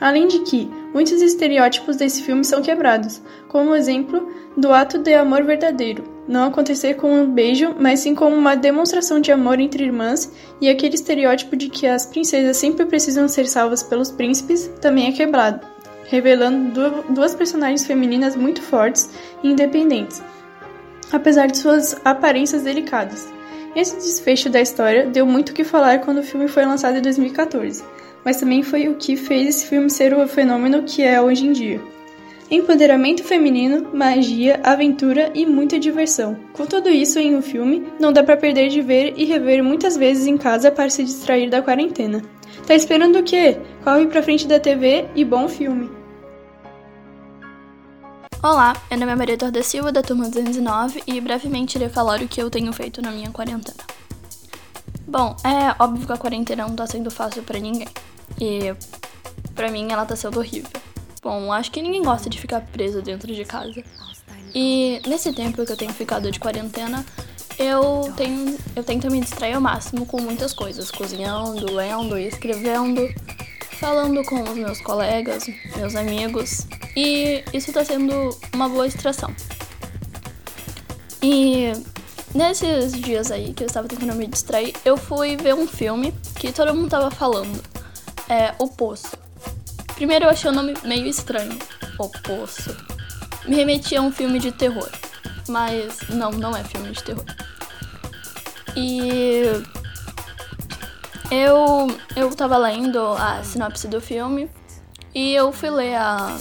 Além 0.00 0.28
de 0.28 0.38
que, 0.44 0.70
muitos 0.94 1.20
estereótipos 1.20 1.96
desse 1.96 2.22
filme 2.22 2.44
são 2.44 2.62
quebrados, 2.62 3.20
como 3.48 3.70
o 3.70 3.76
exemplo 3.76 4.28
do 4.56 4.72
ato 4.72 4.96
de 4.96 5.12
amor 5.12 5.42
verdadeiro, 5.42 6.04
não 6.28 6.44
acontecer 6.44 6.94
com 6.94 7.12
um 7.12 7.28
beijo, 7.28 7.74
mas 7.80 7.98
sim 7.98 8.14
como 8.14 8.36
uma 8.36 8.54
demonstração 8.54 9.20
de 9.20 9.32
amor 9.32 9.58
entre 9.58 9.82
irmãs, 9.82 10.32
e 10.60 10.68
aquele 10.68 10.94
estereótipo 10.94 11.56
de 11.56 11.68
que 11.68 11.88
as 11.88 12.06
princesas 12.06 12.58
sempre 12.58 12.86
precisam 12.86 13.26
ser 13.26 13.48
salvas 13.48 13.82
pelos 13.82 14.12
príncipes 14.12 14.70
também 14.80 15.08
é 15.08 15.12
quebrado 15.12 15.69
revelando 16.10 17.04
duas 17.08 17.34
personagens 17.34 17.86
femininas 17.86 18.34
muito 18.34 18.60
fortes 18.60 19.08
e 19.42 19.48
independentes, 19.48 20.20
apesar 21.12 21.46
de 21.46 21.56
suas 21.56 21.98
aparências 22.04 22.62
delicadas. 22.62 23.28
Esse 23.76 23.94
desfecho 23.94 24.50
da 24.50 24.60
história 24.60 25.06
deu 25.06 25.24
muito 25.24 25.50
o 25.50 25.54
que 25.54 25.62
falar 25.62 26.00
quando 26.00 26.18
o 26.18 26.24
filme 26.24 26.48
foi 26.48 26.66
lançado 26.66 26.98
em 26.98 27.02
2014, 27.02 27.84
mas 28.24 28.38
também 28.38 28.64
foi 28.64 28.88
o 28.88 28.96
que 28.96 29.16
fez 29.16 29.48
esse 29.48 29.66
filme 29.66 29.88
ser 29.88 30.12
o 30.12 30.26
fenômeno 30.26 30.82
que 30.82 31.02
é 31.02 31.22
hoje 31.22 31.46
em 31.46 31.52
dia. 31.52 31.80
Empoderamento 32.50 33.22
feminino, 33.22 33.90
magia, 33.94 34.58
aventura 34.64 35.30
e 35.32 35.46
muita 35.46 35.78
diversão. 35.78 36.36
Com 36.52 36.66
tudo 36.66 36.88
isso 36.88 37.20
em 37.20 37.36
um 37.36 37.40
filme, 37.40 37.86
não 38.00 38.12
dá 38.12 38.24
para 38.24 38.36
perder 38.36 38.68
de 38.68 38.82
ver 38.82 39.14
e 39.16 39.24
rever 39.24 39.62
muitas 39.62 39.96
vezes 39.96 40.26
em 40.26 40.36
casa 40.36 40.72
para 40.72 40.90
se 40.90 41.04
distrair 41.04 41.48
da 41.48 41.62
quarentena. 41.62 42.20
Tá 42.66 42.74
esperando 42.74 43.20
o 43.20 43.22
quê? 43.22 43.56
Corre 43.84 44.08
pra 44.08 44.20
frente 44.20 44.48
da 44.48 44.58
TV 44.58 45.04
e 45.14 45.24
bom 45.24 45.48
filme! 45.48 45.99
Olá, 48.42 48.74
meu 48.88 49.00
nome 49.00 49.12
é 49.12 49.16
Maria 49.16 49.36
Torda 49.36 49.62
Silva, 49.62 49.92
da 49.92 50.02
turma 50.02 50.30
209, 50.30 51.02
e 51.06 51.20
brevemente 51.20 51.76
irei 51.76 51.90
falar 51.90 52.22
o 52.22 52.26
que 52.26 52.40
eu 52.40 52.48
tenho 52.48 52.72
feito 52.72 53.02
na 53.02 53.10
minha 53.10 53.30
quarentena. 53.30 53.84
Bom, 55.06 55.36
é 55.44 55.76
óbvio 55.78 56.06
que 56.06 56.12
a 56.14 56.16
quarentena 56.16 56.66
não 56.66 56.74
tá 56.74 56.86
sendo 56.86 57.10
fácil 57.10 57.42
para 57.42 57.58
ninguém, 57.58 57.86
e 58.40 58.74
para 59.54 59.70
mim 59.70 59.92
ela 59.92 60.06
tá 60.06 60.16
sendo 60.16 60.38
horrível. 60.38 60.70
Bom, 61.22 61.52
acho 61.52 61.70
que 61.70 61.82
ninguém 61.82 62.02
gosta 62.02 62.30
de 62.30 62.40
ficar 62.40 62.62
preso 62.62 63.02
dentro 63.02 63.30
de 63.30 63.44
casa. 63.44 63.84
E 64.54 65.02
nesse 65.06 65.34
tempo 65.34 65.62
que 65.66 65.72
eu 65.72 65.76
tenho 65.76 65.92
ficado 65.92 66.30
de 66.30 66.40
quarentena, 66.40 67.04
eu 67.58 68.10
tenho 68.16 68.58
eu 68.74 68.82
tento 68.82 69.10
me 69.10 69.20
distrair 69.20 69.52
ao 69.52 69.60
máximo 69.60 70.06
com 70.06 70.18
muitas 70.18 70.54
coisas, 70.54 70.90
cozinhando, 70.90 71.70
lendo 71.70 72.18
e 72.18 72.26
escrevendo, 72.26 73.06
falando 73.78 74.24
com 74.24 74.42
os 74.42 74.56
meus 74.56 74.80
colegas, 74.80 75.44
meus 75.76 75.94
amigos, 75.94 76.66
e 77.00 77.42
isso 77.54 77.70
está 77.70 77.82
sendo 77.82 78.36
uma 78.54 78.68
boa 78.68 78.86
distração. 78.86 79.34
E 81.22 81.72
nesses 82.34 82.92
dias 82.92 83.30
aí 83.30 83.54
que 83.54 83.62
eu 83.62 83.66
estava 83.66 83.88
tentando 83.88 84.14
me 84.14 84.26
distrair, 84.26 84.74
eu 84.84 84.98
fui 84.98 85.34
ver 85.36 85.54
um 85.54 85.66
filme 85.66 86.12
que 86.38 86.52
todo 86.52 86.74
mundo 86.74 86.86
estava 86.86 87.10
falando. 87.10 87.62
É 88.28 88.54
O 88.58 88.68
Poço. 88.68 89.16
Primeiro 89.94 90.26
eu 90.26 90.30
achei 90.30 90.50
o 90.50 90.52
nome 90.52 90.74
meio 90.84 91.06
estranho. 91.06 91.58
O 91.98 92.08
Poço. 92.08 92.76
Me 93.46 93.56
remetia 93.56 94.00
a 94.00 94.02
um 94.02 94.12
filme 94.12 94.38
de 94.38 94.52
terror. 94.52 94.88
Mas 95.48 96.00
não, 96.10 96.30
não 96.30 96.54
é 96.54 96.62
filme 96.64 96.90
de 96.90 97.02
terror. 97.02 97.24
E 98.76 99.42
eu, 101.30 101.86
eu 102.14 102.34
tava 102.36 102.58
lendo 102.58 103.00
a 103.00 103.42
sinopse 103.42 103.88
do 103.88 104.02
filme 104.02 104.50
e 105.14 105.34
eu 105.34 105.50
fui 105.50 105.70
ler 105.70 105.96
a, 105.96 106.36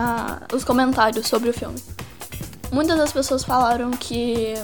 a, 0.00 0.40
os 0.54 0.64
comentários 0.64 1.26
sobre 1.26 1.50
o 1.50 1.52
filme. 1.52 1.78
Muitas 2.72 2.96
das 2.96 3.12
pessoas 3.12 3.44
falaram 3.44 3.90
que 3.90 4.54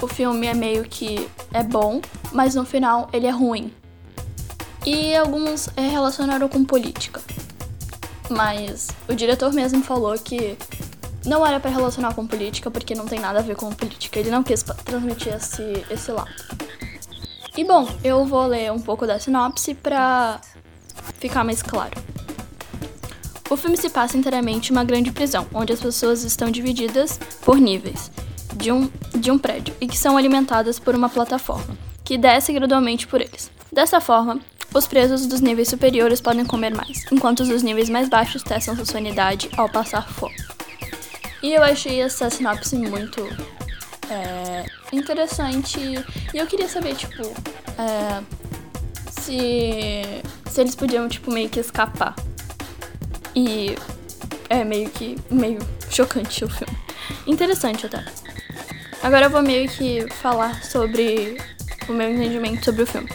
o 0.00 0.06
filme 0.06 0.46
é 0.46 0.54
meio 0.54 0.84
que 0.84 1.28
é 1.52 1.62
bom, 1.62 2.00
mas 2.32 2.54
no 2.54 2.64
final 2.64 3.08
ele 3.12 3.26
é 3.26 3.30
ruim. 3.30 3.72
E 4.84 5.16
alguns 5.16 5.68
é, 5.76 5.88
relacionaram 5.88 6.48
com 6.48 6.64
política. 6.64 7.20
Mas 8.28 8.88
o 9.08 9.14
diretor 9.14 9.52
mesmo 9.52 9.82
falou 9.82 10.14
que 10.18 10.56
não 11.24 11.46
era 11.46 11.58
para 11.58 11.70
relacionar 11.70 12.14
com 12.14 12.26
política 12.26 12.70
porque 12.70 12.94
não 12.94 13.06
tem 13.06 13.18
nada 13.18 13.38
a 13.38 13.42
ver 13.42 13.56
com 13.56 13.70
política. 13.70 14.18
Ele 14.18 14.30
não 14.30 14.42
quis 14.42 14.62
transmitir 14.62 15.34
esse, 15.34 15.84
esse 15.90 16.12
lado. 16.12 16.30
E 17.56 17.64
bom, 17.64 17.88
eu 18.04 18.24
vou 18.24 18.46
ler 18.46 18.70
um 18.70 18.78
pouco 18.78 19.06
da 19.06 19.18
sinopse 19.18 19.74
para 19.74 20.40
ficar 21.18 21.42
mais 21.42 21.62
claro. 21.62 22.00
O 23.50 23.56
filme 23.56 23.76
se 23.76 23.88
passa 23.88 24.16
inteiramente 24.16 24.70
em 24.70 24.72
uma 24.72 24.84
grande 24.84 25.10
prisão, 25.10 25.46
onde 25.54 25.72
as 25.72 25.80
pessoas 25.80 26.22
estão 26.22 26.50
divididas 26.50 27.18
por 27.40 27.56
níveis 27.56 28.10
de 28.54 28.70
um, 28.70 28.90
de 29.16 29.30
um 29.30 29.38
prédio 29.38 29.74
e 29.80 29.86
que 29.86 29.96
são 29.96 30.16
alimentadas 30.16 30.78
por 30.78 30.94
uma 30.94 31.08
plataforma, 31.08 31.76
que 32.04 32.18
desce 32.18 32.52
gradualmente 32.52 33.06
por 33.06 33.20
eles. 33.20 33.50
Dessa 33.72 34.00
forma, 34.00 34.40
os 34.74 34.86
presos 34.86 35.26
dos 35.26 35.40
níveis 35.40 35.68
superiores 35.68 36.20
podem 36.20 36.44
comer 36.44 36.74
mais, 36.74 37.04
enquanto 37.10 37.40
os 37.40 37.48
dos 37.48 37.62
níveis 37.62 37.88
mais 37.88 38.08
baixos 38.08 38.42
testam 38.42 38.76
sua 38.76 38.84
sanidade 38.84 39.48
ao 39.56 39.68
passar 39.68 40.06
fome. 40.08 40.36
E 41.42 41.54
eu 41.54 41.62
achei 41.62 42.00
essa 42.00 42.28
sinopse 42.28 42.76
muito 42.76 43.22
é, 44.10 44.66
interessante. 44.92 45.78
E 46.34 46.36
eu 46.36 46.46
queria 46.46 46.68
saber, 46.68 46.96
tipo, 46.96 47.22
é, 47.78 48.22
se, 49.20 50.02
se 50.50 50.60
eles 50.60 50.74
podiam, 50.74 51.08
tipo, 51.08 51.30
meio 51.32 51.48
que 51.48 51.60
escapar. 51.60 52.16
E 53.34 53.76
é 54.48 54.64
meio 54.64 54.90
que 54.90 55.16
meio 55.30 55.58
chocante 55.90 56.44
o 56.44 56.48
filme. 56.48 56.76
Interessante 57.26 57.86
até. 57.86 58.04
Agora 59.02 59.26
eu 59.26 59.30
vou 59.30 59.42
meio 59.42 59.68
que 59.68 60.06
falar 60.14 60.64
sobre 60.64 61.38
o 61.88 61.92
meu 61.92 62.10
entendimento 62.10 62.64
sobre 62.64 62.82
o 62.82 62.86
filme. 62.86 63.08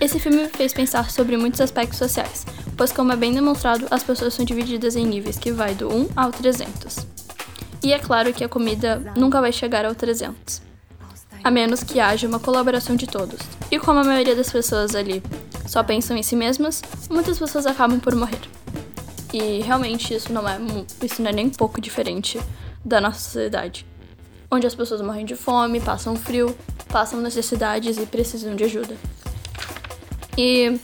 Esse 0.00 0.18
filme 0.18 0.42
me 0.42 0.48
fez 0.48 0.72
pensar 0.72 1.10
sobre 1.10 1.36
muitos 1.36 1.60
aspectos 1.60 1.98
sociais, 1.98 2.44
pois 2.76 2.92
como 2.92 3.12
é 3.12 3.16
bem 3.16 3.32
demonstrado, 3.32 3.86
as 3.90 4.02
pessoas 4.02 4.34
são 4.34 4.44
divididas 4.44 4.96
em 4.96 5.06
níveis 5.06 5.38
que 5.38 5.52
vai 5.52 5.74
do 5.74 5.88
1 5.88 6.08
ao 6.16 6.32
300. 6.32 7.06
E 7.82 7.92
é 7.92 7.98
claro 7.98 8.32
que 8.32 8.44
a 8.44 8.48
comida 8.48 9.12
nunca 9.16 9.40
vai 9.40 9.52
chegar 9.52 9.84
ao 9.84 9.94
300, 9.94 10.60
a 11.42 11.50
menos 11.50 11.82
que 11.82 12.00
haja 12.00 12.26
uma 12.26 12.38
colaboração 12.38 12.96
de 12.96 13.06
todos. 13.06 13.38
E 13.70 13.78
como 13.78 14.00
a 14.00 14.04
maioria 14.04 14.36
das 14.36 14.50
pessoas 14.50 14.94
ali 14.94 15.22
só 15.66 15.82
pensam 15.82 16.16
em 16.16 16.22
si 16.22 16.36
mesmas, 16.36 16.82
muitas 17.08 17.38
pessoas 17.38 17.64
acabam 17.66 17.98
por 17.98 18.14
morrer. 18.14 18.40
E 19.32 19.60
realmente 19.60 20.14
isso 20.14 20.32
não 20.32 20.46
é, 20.48 20.58
isso 21.02 21.22
não 21.22 21.30
é 21.30 21.32
nem 21.32 21.46
um 21.46 21.50
pouco 21.50 21.80
diferente 21.80 22.40
da 22.84 23.00
nossa 23.00 23.20
sociedade, 23.20 23.86
onde 24.50 24.66
as 24.66 24.74
pessoas 24.74 25.00
morrem 25.00 25.24
de 25.24 25.34
fome, 25.34 25.80
passam 25.80 26.14
frio, 26.14 26.56
passam 26.88 27.20
necessidades 27.20 27.96
e 27.96 28.04
precisam 28.04 28.54
de 28.54 28.64
ajuda. 28.64 28.96
E 30.36 30.78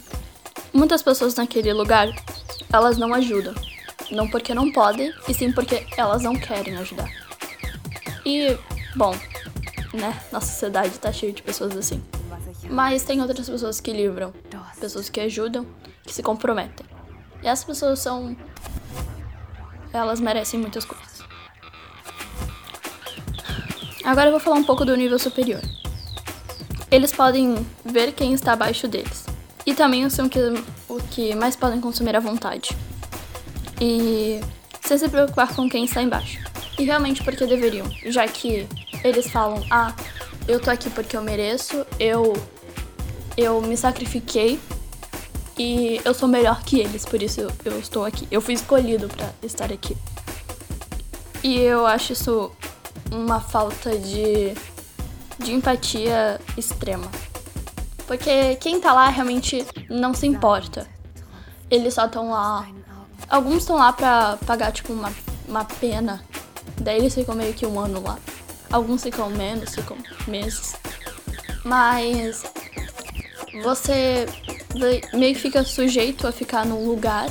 muitas 0.72 1.02
pessoas 1.02 1.34
naquele 1.34 1.72
lugar, 1.72 2.08
elas 2.72 2.96
não 2.96 3.12
ajudam. 3.14 3.54
Não 4.11 4.28
porque 4.28 4.54
não 4.54 4.72
podem, 4.72 5.12
e 5.28 5.34
sim 5.34 5.52
porque 5.52 5.87
elas 5.96 6.22
não 6.22 6.34
querem 6.34 6.76
ajudar. 6.78 7.11
E, 8.24 8.56
bom, 8.96 9.14
né? 9.92 10.18
Nossa 10.32 10.46
sociedade 10.46 10.98
tá 10.98 11.12
cheia 11.12 11.32
de 11.32 11.42
pessoas 11.42 11.76
assim. 11.76 12.02
Mas 12.70 13.02
tem 13.02 13.20
outras 13.20 13.48
pessoas 13.48 13.80
que 13.80 13.92
livram, 13.92 14.32
pessoas 14.80 15.08
que 15.08 15.20
ajudam, 15.20 15.66
que 16.04 16.14
se 16.14 16.22
comprometem. 16.22 16.87
E 17.48 17.50
essas 17.50 17.64
pessoas 17.64 17.98
são. 18.00 18.37
Elas 19.90 20.20
merecem 20.20 20.61
muitas 20.61 20.84
coisas. 20.84 21.22
Agora 24.04 24.26
eu 24.26 24.32
vou 24.32 24.40
falar 24.40 24.56
um 24.56 24.64
pouco 24.64 24.84
do 24.84 24.94
nível 24.94 25.18
superior. 25.18 25.62
Eles 26.90 27.11
podem 27.11 27.66
ver 27.87 28.12
quem 28.12 28.34
está 28.34 28.52
abaixo 28.52 28.87
deles. 28.87 29.24
E 29.64 29.72
também 29.74 30.11
são 30.11 30.28
que, 30.28 30.38
o 30.90 31.00
que 31.11 31.34
mais 31.34 31.56
podem 31.56 31.80
consumir 31.80 32.14
à 32.14 32.20
vontade 32.20 32.76
e 33.80 34.42
sem 34.82 34.98
se 34.98 35.08
preocupar 35.08 35.48
com 35.54 35.70
quem 35.70 35.87
está 35.87 36.02
embaixo. 36.02 36.44
E 36.78 36.84
realmente 36.84 37.24
porque 37.24 37.46
deveriam, 37.46 37.90
já 38.04 38.28
que 38.28 38.68
eles 39.02 39.30
falam: 39.30 39.64
"Ah, 39.70 39.94
eu 40.46 40.61
tô 40.61 40.70
aqui 40.70 40.90
porque 40.90 41.16
eu 41.16 41.22
mereço, 41.22 41.87
eu 41.98 42.34
eu 43.38 43.62
me 43.62 43.74
sacrifiquei 43.74 44.61
e 45.58 46.00
eu 46.04 46.14
sou 46.14 46.28
melhor 46.28 46.62
que 46.62 46.78
eles, 46.80 47.04
por 47.04 47.22
isso 47.22 47.40
eu, 47.40 47.50
eu 47.64 47.78
estou 47.78 48.04
aqui. 48.04 48.26
Eu 48.30 48.40
fui 48.40 48.54
escolhido 48.54 49.08
para 49.08 49.30
estar 49.42 49.72
aqui." 49.72 49.96
E 51.42 51.58
eu 51.58 51.86
acho 51.86 52.12
isso 52.12 52.50
uma 53.10 53.40
falta 53.40 53.96
de 53.96 54.54
de 55.38 55.52
empatia 55.52 56.40
extrema. 56.56 57.08
Porque 58.06 58.56
quem 58.56 58.80
tá 58.80 58.92
lá 58.92 59.08
realmente 59.08 59.64
não 59.88 60.12
se 60.14 60.26
importa. 60.26 60.86
Eles 61.70 61.94
só 61.94 62.06
estão 62.06 62.30
lá 62.30 62.66
Alguns 63.28 63.58
estão 63.58 63.76
lá 63.76 63.92
pra 63.92 64.38
pagar, 64.46 64.72
tipo, 64.72 64.92
uma, 64.92 65.12
uma 65.46 65.64
pena. 65.64 66.24
Daí 66.80 66.98
eles 66.98 67.14
ficam 67.14 67.34
meio 67.34 67.52
que 67.52 67.66
um 67.66 67.78
ano 67.78 68.02
lá. 68.02 68.18
Alguns 68.72 69.02
ficam 69.02 69.28
menos, 69.28 69.74
ficam 69.74 69.98
meses. 70.26 70.74
Mas 71.62 72.44
você 73.62 74.26
meio 74.74 75.35
que 75.35 75.40
fica 75.40 75.64
sujeito 75.64 76.26
a 76.26 76.33
ficar 76.33 76.64
num 76.64 76.87
lugar 76.87 77.28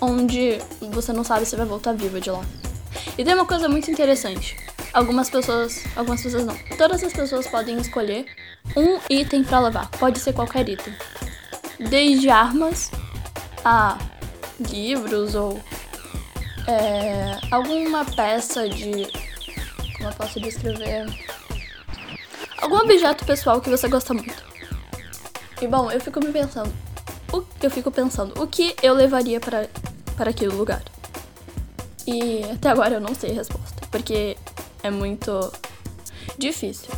onde 0.00 0.58
você 0.92 1.12
não 1.12 1.22
sabe 1.22 1.46
se 1.46 1.56
vai 1.56 1.66
voltar 1.66 1.92
viva 1.92 2.20
de 2.20 2.30
lá. 2.30 2.44
E 3.16 3.24
tem 3.24 3.34
uma 3.34 3.46
coisa 3.46 3.68
muito 3.68 3.90
interessante. 3.90 4.56
Algumas 4.92 5.30
pessoas, 5.30 5.82
algumas 5.96 6.22
pessoas 6.22 6.44
não. 6.44 6.56
Todas 6.76 7.02
as 7.02 7.12
pessoas 7.12 7.46
podem 7.46 7.78
escolher 7.78 8.26
um 8.76 8.98
item 9.08 9.44
para 9.44 9.60
levar. 9.60 9.90
Pode 9.90 10.18
ser 10.18 10.32
qualquer 10.32 10.68
item. 10.68 10.94
Desde 11.88 12.28
armas 12.28 12.90
a 13.64 13.98
livros 14.60 15.34
ou 15.34 15.60
é, 16.66 17.38
alguma 17.50 18.04
peça 18.04 18.68
de. 18.68 19.10
Como 19.96 20.08
eu 20.08 20.14
posso 20.14 20.40
descrever? 20.40 21.06
Algum 22.60 22.76
objeto 22.76 23.24
pessoal 23.24 23.60
que 23.60 23.70
você 23.70 23.88
gosta 23.88 24.14
muito. 24.14 24.51
E 25.62 25.66
bom, 25.68 25.88
eu 25.92 26.00
fico 26.00 26.18
me 26.18 26.32
pensando. 26.32 26.72
O, 27.32 27.44
eu 27.62 27.70
fico 27.70 27.88
pensando, 27.88 28.42
o 28.42 28.48
que 28.48 28.74
eu 28.82 28.92
levaria 28.94 29.38
para, 29.38 29.68
para 30.16 30.30
aquele 30.30 30.52
lugar? 30.52 30.82
E 32.04 32.42
até 32.52 32.68
agora 32.68 32.94
eu 32.94 33.00
não 33.00 33.14
sei 33.14 33.30
a 33.30 33.34
resposta, 33.34 33.86
porque 33.88 34.36
é 34.82 34.90
muito 34.90 35.52
difícil. 36.36 36.90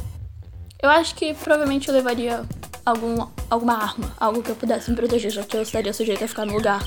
Eu 0.82 0.88
acho 0.88 1.14
que 1.14 1.34
provavelmente 1.34 1.88
eu 1.88 1.94
levaria 1.94 2.42
algum, 2.86 3.26
alguma 3.50 3.74
arma, 3.74 4.14
algo 4.18 4.42
que 4.42 4.50
eu 4.50 4.56
pudesse 4.56 4.90
me 4.90 4.96
proteger, 4.96 5.30
já 5.30 5.42
que 5.42 5.58
eu 5.58 5.60
estaria 5.60 5.92
sujeito 5.92 6.24
a 6.24 6.28
ficar 6.28 6.46
no 6.46 6.54
lugar 6.54 6.82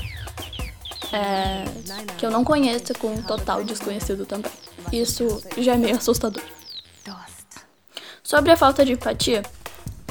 é, 1.12 1.64
que 2.18 2.26
eu 2.26 2.30
não 2.32 2.42
conheço 2.44 2.92
com 2.94 3.14
um 3.14 3.22
total 3.22 3.62
desconhecido 3.62 4.26
também. 4.26 4.50
Isso 4.92 5.40
já 5.56 5.74
é 5.74 5.76
meio 5.76 5.96
assustador. 5.96 6.42
Sobre 8.20 8.50
a 8.50 8.56
falta 8.58 8.84
de 8.84 8.92
empatia, 8.92 9.42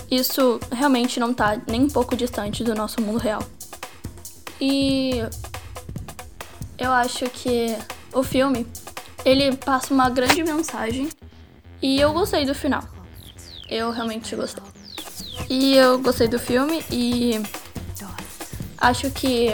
isso 0.10 0.60
realmente 0.72 1.20
não 1.20 1.34
tá 1.34 1.60
nem 1.68 1.84
um 1.84 1.90
pouco 1.90 2.16
distante 2.16 2.64
do 2.64 2.74
nosso 2.74 3.02
mundo 3.02 3.18
real. 3.18 3.44
E 4.60 5.22
eu 6.78 6.92
acho 6.92 7.26
que 7.30 7.76
o 8.14 8.24
filme, 8.24 8.66
ele 9.26 9.56
passa 9.58 9.94
uma 9.94 10.10
grande 10.10 10.44
mensagem 10.44 11.10
e 11.82 12.00
eu 12.00 12.14
gostei 12.14 12.46
do 12.46 12.56
final. 12.56 12.84
Eu 13.70 13.92
realmente 13.92 14.36
gostei. 14.36 14.64
E 15.50 15.76
eu 15.76 16.00
gostei 16.00 16.28
do 16.28 16.40
filme 16.40 16.84
e 16.92 17.42
acho 18.78 19.12
que 19.12 19.50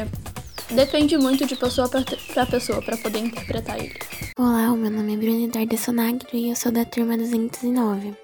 depende 0.71 1.17
muito 1.17 1.45
de 1.45 1.55
pessoa 1.55 1.89
para 1.89 2.45
pessoa 2.45 2.81
para 2.81 2.97
poder 2.97 3.19
interpretar 3.19 3.79
ele. 3.79 3.97
Olá, 4.37 4.71
o 4.71 4.77
meu 4.77 4.91
nome 4.91 5.13
é 5.13 5.17
Bruna 5.17 5.45
Eduarda 5.45 5.77
Sonagro 5.77 6.27
e 6.33 6.49
eu 6.49 6.55
sou 6.55 6.71
da 6.71 6.85
turma 6.85 7.17
209. 7.17 8.22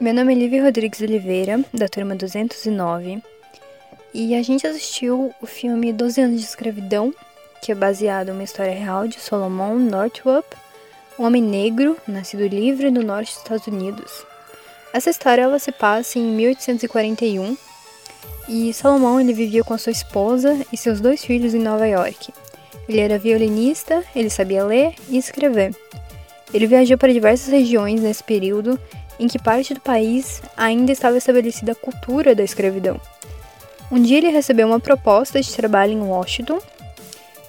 Meu 0.00 0.14
nome 0.14 0.32
é 0.32 0.38
Lívia 0.38 0.64
Rodrigues 0.64 1.02
Oliveira, 1.02 1.62
da 1.74 1.86
turma 1.86 2.16
209, 2.16 3.22
e 4.14 4.34
a 4.34 4.42
gente 4.42 4.66
assistiu 4.66 5.30
o 5.42 5.46
filme 5.46 5.92
12 5.92 6.22
anos 6.22 6.40
de 6.40 6.46
escravidão, 6.46 7.12
que 7.60 7.70
é 7.70 7.74
baseado 7.74 8.30
em 8.30 8.32
uma 8.32 8.42
história 8.42 8.72
real 8.72 9.06
de 9.06 9.20
Solomon 9.20 9.74
Northup, 9.74 10.56
um 11.18 11.24
homem 11.24 11.42
negro 11.42 11.98
nascido 12.08 12.46
livre 12.46 12.90
no 12.90 13.02
norte 13.02 13.28
dos 13.32 13.42
Estados 13.42 13.66
Unidos. 13.66 14.24
Essa 14.94 15.10
história 15.10 15.42
ela 15.42 15.58
se 15.58 15.70
passa 15.70 16.18
em 16.18 16.22
1841 16.22 17.54
e 18.48 18.72
Solomon 18.72 19.20
ele 19.20 19.34
vivia 19.34 19.62
com 19.62 19.74
a 19.74 19.78
sua 19.78 19.92
esposa 19.92 20.64
e 20.72 20.78
seus 20.78 20.98
dois 20.98 21.22
filhos 21.22 21.52
em 21.52 21.60
Nova 21.60 21.86
York. 21.86 22.32
Ele 22.88 23.00
era 23.00 23.18
violinista, 23.18 24.02
ele 24.16 24.30
sabia 24.30 24.64
ler 24.64 24.94
e 25.10 25.18
escrever. 25.18 25.76
Ele 26.54 26.66
viajou 26.66 26.96
para 26.96 27.12
diversas 27.12 27.52
regiões 27.52 28.00
nesse 28.00 28.24
período 28.24 28.80
em 29.20 29.28
que 29.28 29.38
parte 29.38 29.74
do 29.74 29.80
país 29.80 30.42
ainda 30.56 30.90
estava 30.90 31.18
estabelecida 31.18 31.72
a 31.72 31.74
cultura 31.74 32.34
da 32.34 32.42
escravidão. 32.42 32.98
Um 33.92 34.00
dia 34.00 34.16
ele 34.16 34.30
recebeu 34.30 34.66
uma 34.66 34.80
proposta 34.80 35.40
de 35.40 35.52
trabalho 35.52 35.92
em 35.92 36.00
Washington, 36.00 36.58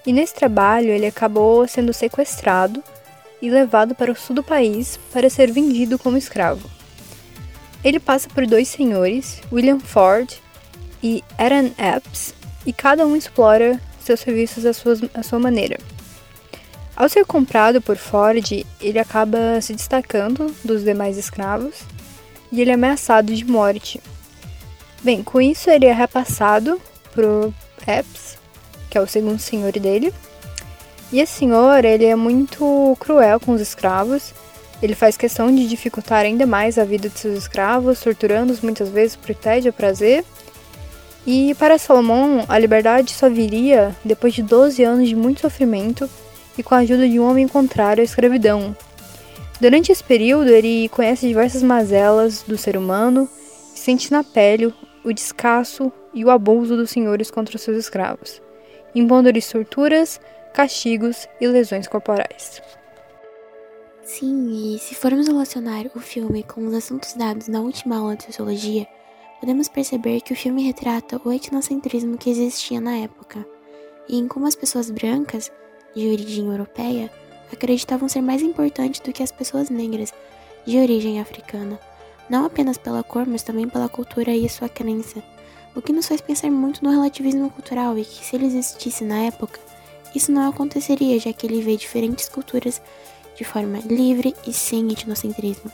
e 0.05 0.11
nesse 0.11 0.35
trabalho 0.35 0.89
ele 0.89 1.05
acabou 1.05 1.65
sendo 1.67 1.93
sequestrado 1.93 2.83
e 3.41 3.49
levado 3.49 3.95
para 3.95 4.11
o 4.11 4.15
sul 4.15 4.35
do 4.35 4.43
país 4.43 4.99
para 5.13 5.29
ser 5.29 5.51
vendido 5.51 5.97
como 5.97 6.17
escravo. 6.17 6.69
Ele 7.83 7.99
passa 7.99 8.27
por 8.29 8.45
dois 8.45 8.67
senhores, 8.67 9.41
William 9.51 9.79
Ford 9.79 10.29
e 11.01 11.23
Aaron 11.37 11.71
Epps, 11.77 12.33
e 12.65 12.73
cada 12.73 13.05
um 13.07 13.15
explora 13.15 13.79
seus 13.99 14.19
serviços 14.19 14.65
à 14.65 14.73
sua, 14.73 14.95
à 15.13 15.23
sua 15.23 15.39
maneira. 15.39 15.77
Ao 16.95 17.07
ser 17.07 17.25
comprado 17.25 17.81
por 17.81 17.97
Ford, 17.97 18.65
ele 18.79 18.99
acaba 18.99 19.59
se 19.61 19.73
destacando 19.73 20.53
dos 20.63 20.83
demais 20.83 21.17
escravos 21.17 21.81
e 22.51 22.61
ele 22.61 22.71
é 22.71 22.73
ameaçado 22.73 23.33
de 23.33 23.45
morte. 23.45 24.01
Bem, 25.01 25.23
com 25.23 25.41
isso 25.41 25.69
ele 25.69 25.85
é 25.85 25.93
repassado 25.93 26.79
pro 27.13 27.53
Epps, 27.87 28.37
que 28.89 28.97
é 28.97 29.01
o 29.01 29.07
segundo 29.07 29.39
senhor 29.39 29.71
dele. 29.71 30.13
E 31.11 31.19
esse 31.19 31.39
senhor, 31.39 31.83
ele 31.83 32.05
é 32.05 32.15
muito 32.15 32.95
cruel 32.99 33.39
com 33.39 33.53
os 33.53 33.61
escravos. 33.61 34.33
Ele 34.81 34.95
faz 34.95 35.17
questão 35.17 35.53
de 35.53 35.67
dificultar 35.67 36.23
ainda 36.23 36.45
mais 36.45 36.77
a 36.77 36.85
vida 36.85 37.09
de 37.09 37.19
seus 37.19 37.37
escravos, 37.37 37.99
torturando-os 37.99 38.61
muitas 38.61 38.89
vezes 38.89 39.15
por 39.15 39.33
tédio 39.35 39.69
ou 39.69 39.73
prazer. 39.73 40.23
E 41.25 41.53
para 41.55 41.77
Salomão, 41.77 42.45
a 42.47 42.57
liberdade 42.57 43.13
só 43.13 43.29
viria 43.29 43.95
depois 44.03 44.33
de 44.33 44.41
12 44.41 44.83
anos 44.83 45.07
de 45.07 45.15
muito 45.15 45.41
sofrimento 45.41 46.09
e 46.57 46.63
com 46.63 46.75
a 46.75 46.79
ajuda 46.79 47.07
de 47.07 47.19
um 47.19 47.29
homem 47.29 47.47
contrário 47.47 48.01
à 48.01 48.03
escravidão. 48.03 48.75
Durante 49.59 49.91
esse 49.91 50.03
período, 50.03 50.49
ele 50.49 50.89
conhece 50.89 51.27
diversas 51.27 51.61
mazelas 51.61 52.43
do 52.43 52.57
ser 52.57 52.75
humano 52.75 53.29
e 53.75 53.79
sente 53.79 54.11
na 54.11 54.23
pele 54.23 54.73
o 55.03 55.13
descaso 55.13 55.91
e 56.13 56.25
o 56.25 56.29
abuso 56.29 56.75
dos 56.75 56.89
senhores 56.89 57.31
contra 57.31 57.57
seus 57.57 57.77
escravos, 57.77 58.41
impondo-lhes 58.93 59.49
torturas, 59.49 60.19
castigos 60.53 61.27
e 61.39 61.47
lesões 61.47 61.87
corporais. 61.87 62.61
Sim, 64.03 64.75
e 64.75 64.79
se 64.79 64.95
formos 64.95 65.27
relacionar 65.27 65.85
o 65.95 65.99
filme 65.99 66.43
com 66.43 66.65
os 66.65 66.73
assuntos 66.73 67.13
dados 67.13 67.47
na 67.47 67.61
última 67.61 67.97
aula 67.97 68.15
de 68.15 68.25
sociologia, 68.25 68.87
podemos 69.39 69.69
perceber 69.69 70.21
que 70.21 70.33
o 70.33 70.35
filme 70.35 70.63
retrata 70.63 71.21
o 71.23 71.31
etnocentrismo 71.31 72.17
que 72.17 72.29
existia 72.29 72.81
na 72.81 72.97
época, 72.97 73.45
e 74.09 74.17
em 74.17 74.27
como 74.27 74.47
as 74.47 74.55
pessoas 74.55 74.91
brancas 74.91 75.51
de 75.95 76.07
origem 76.07 76.47
europeia 76.47 77.11
acreditavam 77.51 78.07
ser 78.07 78.21
mais 78.21 78.41
importantes 78.41 79.01
do 79.01 79.11
que 79.11 79.23
as 79.23 79.31
pessoas 79.31 79.69
negras 79.69 80.13
de 80.65 80.77
origem 80.77 81.19
africana, 81.19 81.79
não 82.29 82.45
apenas 82.45 82.77
pela 82.77 83.03
cor, 83.03 83.25
mas 83.25 83.43
também 83.43 83.67
pela 83.67 83.89
cultura 83.89 84.31
e 84.31 84.47
sua 84.47 84.69
crença, 84.69 85.21
o 85.75 85.81
que 85.81 85.93
nos 85.93 86.07
faz 86.07 86.21
pensar 86.21 86.51
muito 86.51 86.83
no 86.83 86.91
relativismo 86.91 87.49
cultural 87.49 87.97
e 87.97 88.05
que 88.05 88.25
se 88.25 88.35
ele 88.35 88.45
existisse 88.45 89.03
na 89.03 89.23
época, 89.23 89.59
isso 90.13 90.31
não 90.31 90.49
aconteceria, 90.49 91.19
já 91.19 91.31
que 91.31 91.47
ele 91.47 91.61
vê 91.61 91.75
diferentes 91.75 92.27
culturas 92.27 92.81
de 93.35 93.43
forma 93.43 93.79
livre 93.79 94.35
e 94.45 94.53
sem 94.53 94.91
etnocentrismo. 94.91 95.71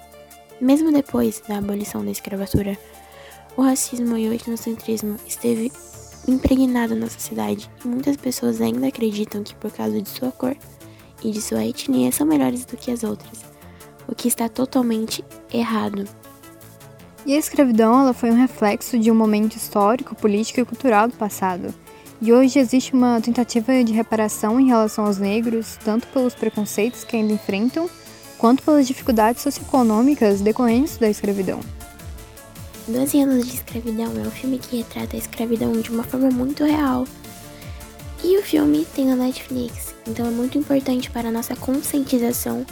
Mesmo 0.62 0.92
depois 0.92 1.42
da 1.48 1.58
abolição 1.58 2.06
da 2.06 2.12
escravatura, 2.12 2.78
o 3.56 3.62
racismo 3.64 4.16
e 4.18 4.30
o 4.30 4.34
etnocentrismo 4.34 5.18
esteve 5.26 5.72
impregnado 6.28 6.96
na 6.96 7.10
sociedade 7.10 7.70
e 7.84 7.88
muitas 7.88 8.18
pessoas 8.18 8.62
ainda 8.62 8.88
acreditam 8.88 9.44
que 9.44 9.56
por 9.56 9.72
causa 9.72 10.02
de 10.02 10.10
sua 10.10 10.32
cor 10.32 10.56
e 11.24 11.32
de 11.32 11.42
sua 11.42 11.66
etnia 11.66 12.12
são 12.12 12.28
melhores 12.28 12.66
do 12.66 12.78
que 12.78 12.92
as 12.92 13.04
outras, 13.04 13.44
o 14.08 14.16
que 14.16 14.28
está 14.28 14.48
totalmente 14.50 15.24
errado. 15.52 16.06
E 17.26 17.34
a 17.34 17.38
escravidão 17.38 18.00
ela 18.00 18.14
foi 18.14 18.32
um 18.32 18.38
reflexo 18.38 18.98
de 18.98 19.12
um 19.12 19.16
momento 19.16 19.56
histórico, 19.56 20.16
político 20.16 20.62
e 20.62 20.66
cultural 20.66 21.08
do 21.08 21.16
passado. 21.16 21.74
E 22.22 22.32
hoje 22.32 22.58
existe 22.58 22.94
uma 22.94 23.22
tentativa 23.22 23.84
de 23.84 23.94
reparação 23.94 24.60
em 24.60 24.68
relação 24.68 25.06
aos 25.06 25.18
negros, 25.18 25.78
tanto 25.84 26.08
pelos 26.08 26.34
preconceitos 26.34 27.04
que 27.04 27.16
ainda 27.16 27.34
enfrentam, 27.34 27.90
quanto 28.38 28.64
pelas 28.64 28.88
dificuldades 28.88 29.44
socioeconômicas 29.44 30.42
decorrentes 30.42 30.98
da 30.98 31.10
escravidão. 31.10 31.60
12 32.88 33.22
anos 33.22 33.46
de 33.46 33.56
escravidão 33.56 34.14
é 34.16 34.26
um 34.26 34.32
filme 34.32 34.58
que 34.58 34.78
retrata 34.78 35.18
a 35.18 35.20
escravidão 35.20 35.74
de 35.74 35.90
uma 35.90 36.04
forma 36.04 36.30
muito 36.30 36.64
real. 36.64 37.06
E 38.24 38.38
o 38.38 38.42
filme 38.42 38.88
tem 38.96 39.06
na 39.08 39.16
Netflix, 39.16 39.94
então 40.08 40.26
é 40.26 40.30
muito 40.30 40.58
importante 40.58 41.12
para 41.12 41.28
a 41.28 41.32
nossa 41.32 41.54
conscientização. 41.54 42.66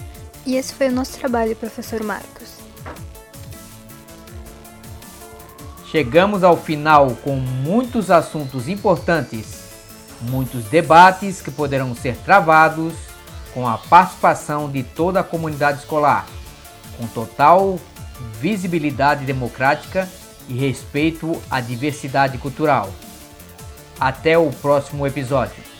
E 0.46 0.56
esse 0.56 0.74
foi 0.74 0.88
o 0.88 0.92
nosso 0.94 1.18
trabalho, 1.18 1.54
professor 1.58 2.02
Marcos. 2.02 2.56
Chegamos 5.92 6.46
ao 6.46 6.56
final 6.56 7.10
com 7.22 7.36
muitos 7.36 8.10
assuntos 8.10 8.70
importantes, 8.70 9.66
muitos 10.22 10.64
debates 10.66 11.42
que 11.42 11.52
poderão 11.52 11.94
ser 11.94 12.16
travados 12.24 12.94
com 13.54 13.68
a 13.68 13.78
participação 13.78 14.72
de 14.72 14.82
toda 14.82 15.20
a 15.20 15.24
comunidade 15.24 15.80
escolar, 15.80 16.26
com 16.98 17.06
total 17.08 17.78
visibilidade 18.40 19.26
democrática 19.26 20.08
e 20.48 20.54
respeito 20.54 21.42
à 21.50 21.60
diversidade 21.60 22.38
cultural. 22.38 22.94
Até 24.00 24.38
o 24.38 24.52
próximo 24.52 25.06
episódio. 25.08 25.75